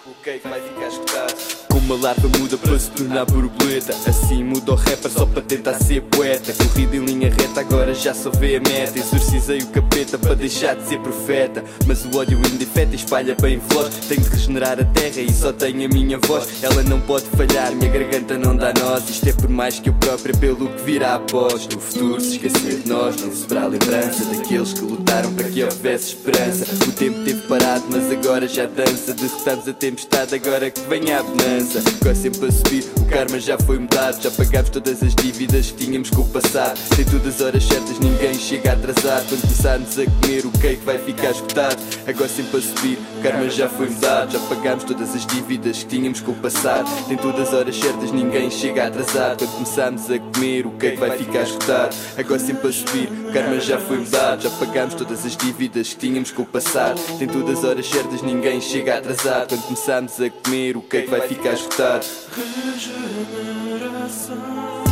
O 0.07 0.13
que 0.23 0.31
é 0.31 0.39
vai 0.39 0.61
ficar 0.61 0.89
escutado? 0.89 1.64
Uma 1.85 1.97
larva 1.97 2.27
muda 2.39 2.57
para 2.57 2.79
se 2.79 2.91
tornar 2.93 3.27
borboleta. 3.27 3.95
Assim 4.09 4.43
muda 4.43 4.73
o 4.73 4.75
rapper 4.75 5.11
só 5.11 5.27
para 5.27 5.43
tentar 5.43 5.75
ser 5.75 6.01
poeta. 6.01 6.55
Corrida 6.55 6.97
em 6.97 7.05
linha 7.05 7.29
reta, 7.29 7.61
agora 7.61 7.93
já 7.93 8.15
só 8.15 8.31
vê 8.31 8.57
a 8.57 8.61
meta. 8.61 8.99
Exorcizei 8.99 9.59
o 9.59 9.67
capeta 9.67 10.17
para 10.17 10.35
deixar 10.35 10.77
de 10.77 10.89
ser 10.89 10.99
profeta. 11.01 11.63
Mas 11.87 12.07
o 12.07 12.17
ódio 12.17 12.39
indefeta 12.39 12.95
espalha 12.95 13.37
bem 13.39 13.61
veloz 13.69 13.95
Tenho 14.09 14.23
de 14.23 14.31
regenerar 14.31 14.81
a 14.81 14.85
terra 14.85 15.21
e 15.21 15.31
só 15.31 15.53
tenho 15.53 15.85
a 15.85 15.89
minha 15.89 16.19
voz. 16.27 16.49
Ela 16.63 16.83
não 16.85 16.99
pode 17.03 17.27
falhar, 17.37 17.71
minha 17.75 17.91
garganta 17.91 18.39
não 18.39 18.57
dá 18.57 18.73
nós. 18.81 19.07
Isto 19.11 19.29
é 19.29 19.33
por 19.35 19.51
mais 19.51 19.79
que 19.79 19.91
eu 19.91 19.95
própria 19.95 20.35
pelo 20.35 20.67
que 20.67 20.83
virá 20.85 21.17
após. 21.17 21.69
No 21.69 21.79
futuro 21.79 22.19
se 22.19 22.37
esquecer 22.37 22.81
de 22.81 22.89
nós, 22.89 23.21
não 23.21 23.31
sobrar 23.31 23.69
lembrança 23.69 24.25
Daqueles 24.25 24.73
que 24.73 24.81
lutaram 24.81 25.35
para 25.35 25.51
que 25.51 25.63
houvesse 25.63 26.15
esperança. 26.15 26.65
O 26.89 26.93
tempo 26.93 27.23
teve 27.25 27.43
parado, 27.43 27.85
mas 27.91 28.11
agora 28.11 28.49
já 28.49 28.65
dança. 28.65 29.13
Derrotamos 29.13 29.69
a 29.69 29.73
tempestade, 29.75 30.35
agora 30.35 30.71
que 30.71 30.81
venha 30.89 31.21
a 31.21 31.23
bonança 31.23 31.74
Agora 31.77 32.15
sempre 32.15 32.47
a 32.49 32.53
subir, 32.53 32.85
o 32.97 33.05
karma 33.07 33.41
já 33.41 33.59
foi 33.59 33.79
mudado 33.79 34.23
Já 34.23 34.31
pagámos 34.31 34.71
todas 34.71 35.03
as 35.03 35.15
dívidas 35.15 35.71
que 35.71 35.85
tínhamos 35.85 36.11
com 36.11 36.23
o 36.23 36.29
passado. 36.29 36.79
Tem 36.95 37.05
todas 37.05 37.37
as 37.37 37.41
horas 37.41 37.65
certas, 37.65 37.99
ninguém 37.99 38.35
chega 38.35 38.73
atrasado. 38.73 39.29
Quando 39.29 39.41
começarmos 39.41 39.99
a 39.99 40.05
comer, 40.05 40.47
o 40.47 40.51
cake 40.53 40.85
vai 40.85 40.99
ficar 40.99 41.31
escutado 41.31 41.77
Agora 42.07 42.29
sempre 42.29 42.59
a 42.59 42.63
subir, 42.63 42.99
karma 43.25 43.49
já 43.49 43.71
foi 43.71 43.89
mudado. 43.89 44.33
Já 44.33 44.41
pagamos 44.41 44.85
todas 44.85 45.15
as 45.15 45.25
dívidas 45.25 45.79
que 45.79 45.87
tínhamos 45.87 46.21
com 46.21 46.33
o 46.33 46.35
passado. 46.35 46.87
Tem 47.09 47.17
todas 47.17 47.49
as 47.49 47.55
horas 47.55 47.75
certas, 47.75 48.13
ninguém 48.13 48.51
chega 48.51 48.87
atrasado. 48.87 49.39
Quando 49.39 49.53
começamos 49.53 50.11
a 50.11 50.19
comer, 50.19 50.67
o 50.67 50.73
cake 50.73 50.99
vai 50.99 51.17
ficar 51.17 51.45
esgotado. 51.45 51.97
Agora 52.19 52.39
sempre 52.39 52.69
a 52.69 52.73
subir, 52.73 53.11
o 53.11 53.33
karma 53.33 53.59
já 53.61 53.79
foi 53.79 53.97
mudado. 53.97 54.43
Já 54.43 54.51
pagamos 54.51 54.93
todas 54.95 55.25
as 55.25 55.35
dívidas 55.39 55.95
que 55.95 56.01
tínhamos 56.01 56.31
com 56.31 56.43
o 56.43 56.47
passado. 56.47 57.01
Tem 57.19 57.27
todas 57.27 57.61
as 57.61 57.65
horas 57.65 57.87
certas, 57.87 58.21
ninguém 58.21 58.61
chega 58.61 58.99
atrasado. 58.99 59.49
Quando 59.49 59.63
começamos 59.63 60.21
a 60.21 60.29
comer, 60.29 60.77
o 60.77 60.83
cake 60.83 61.09
vai 61.09 61.23
ficar 61.23 61.55
esgotado. 61.55 62.05
Regeneração. 62.37 64.84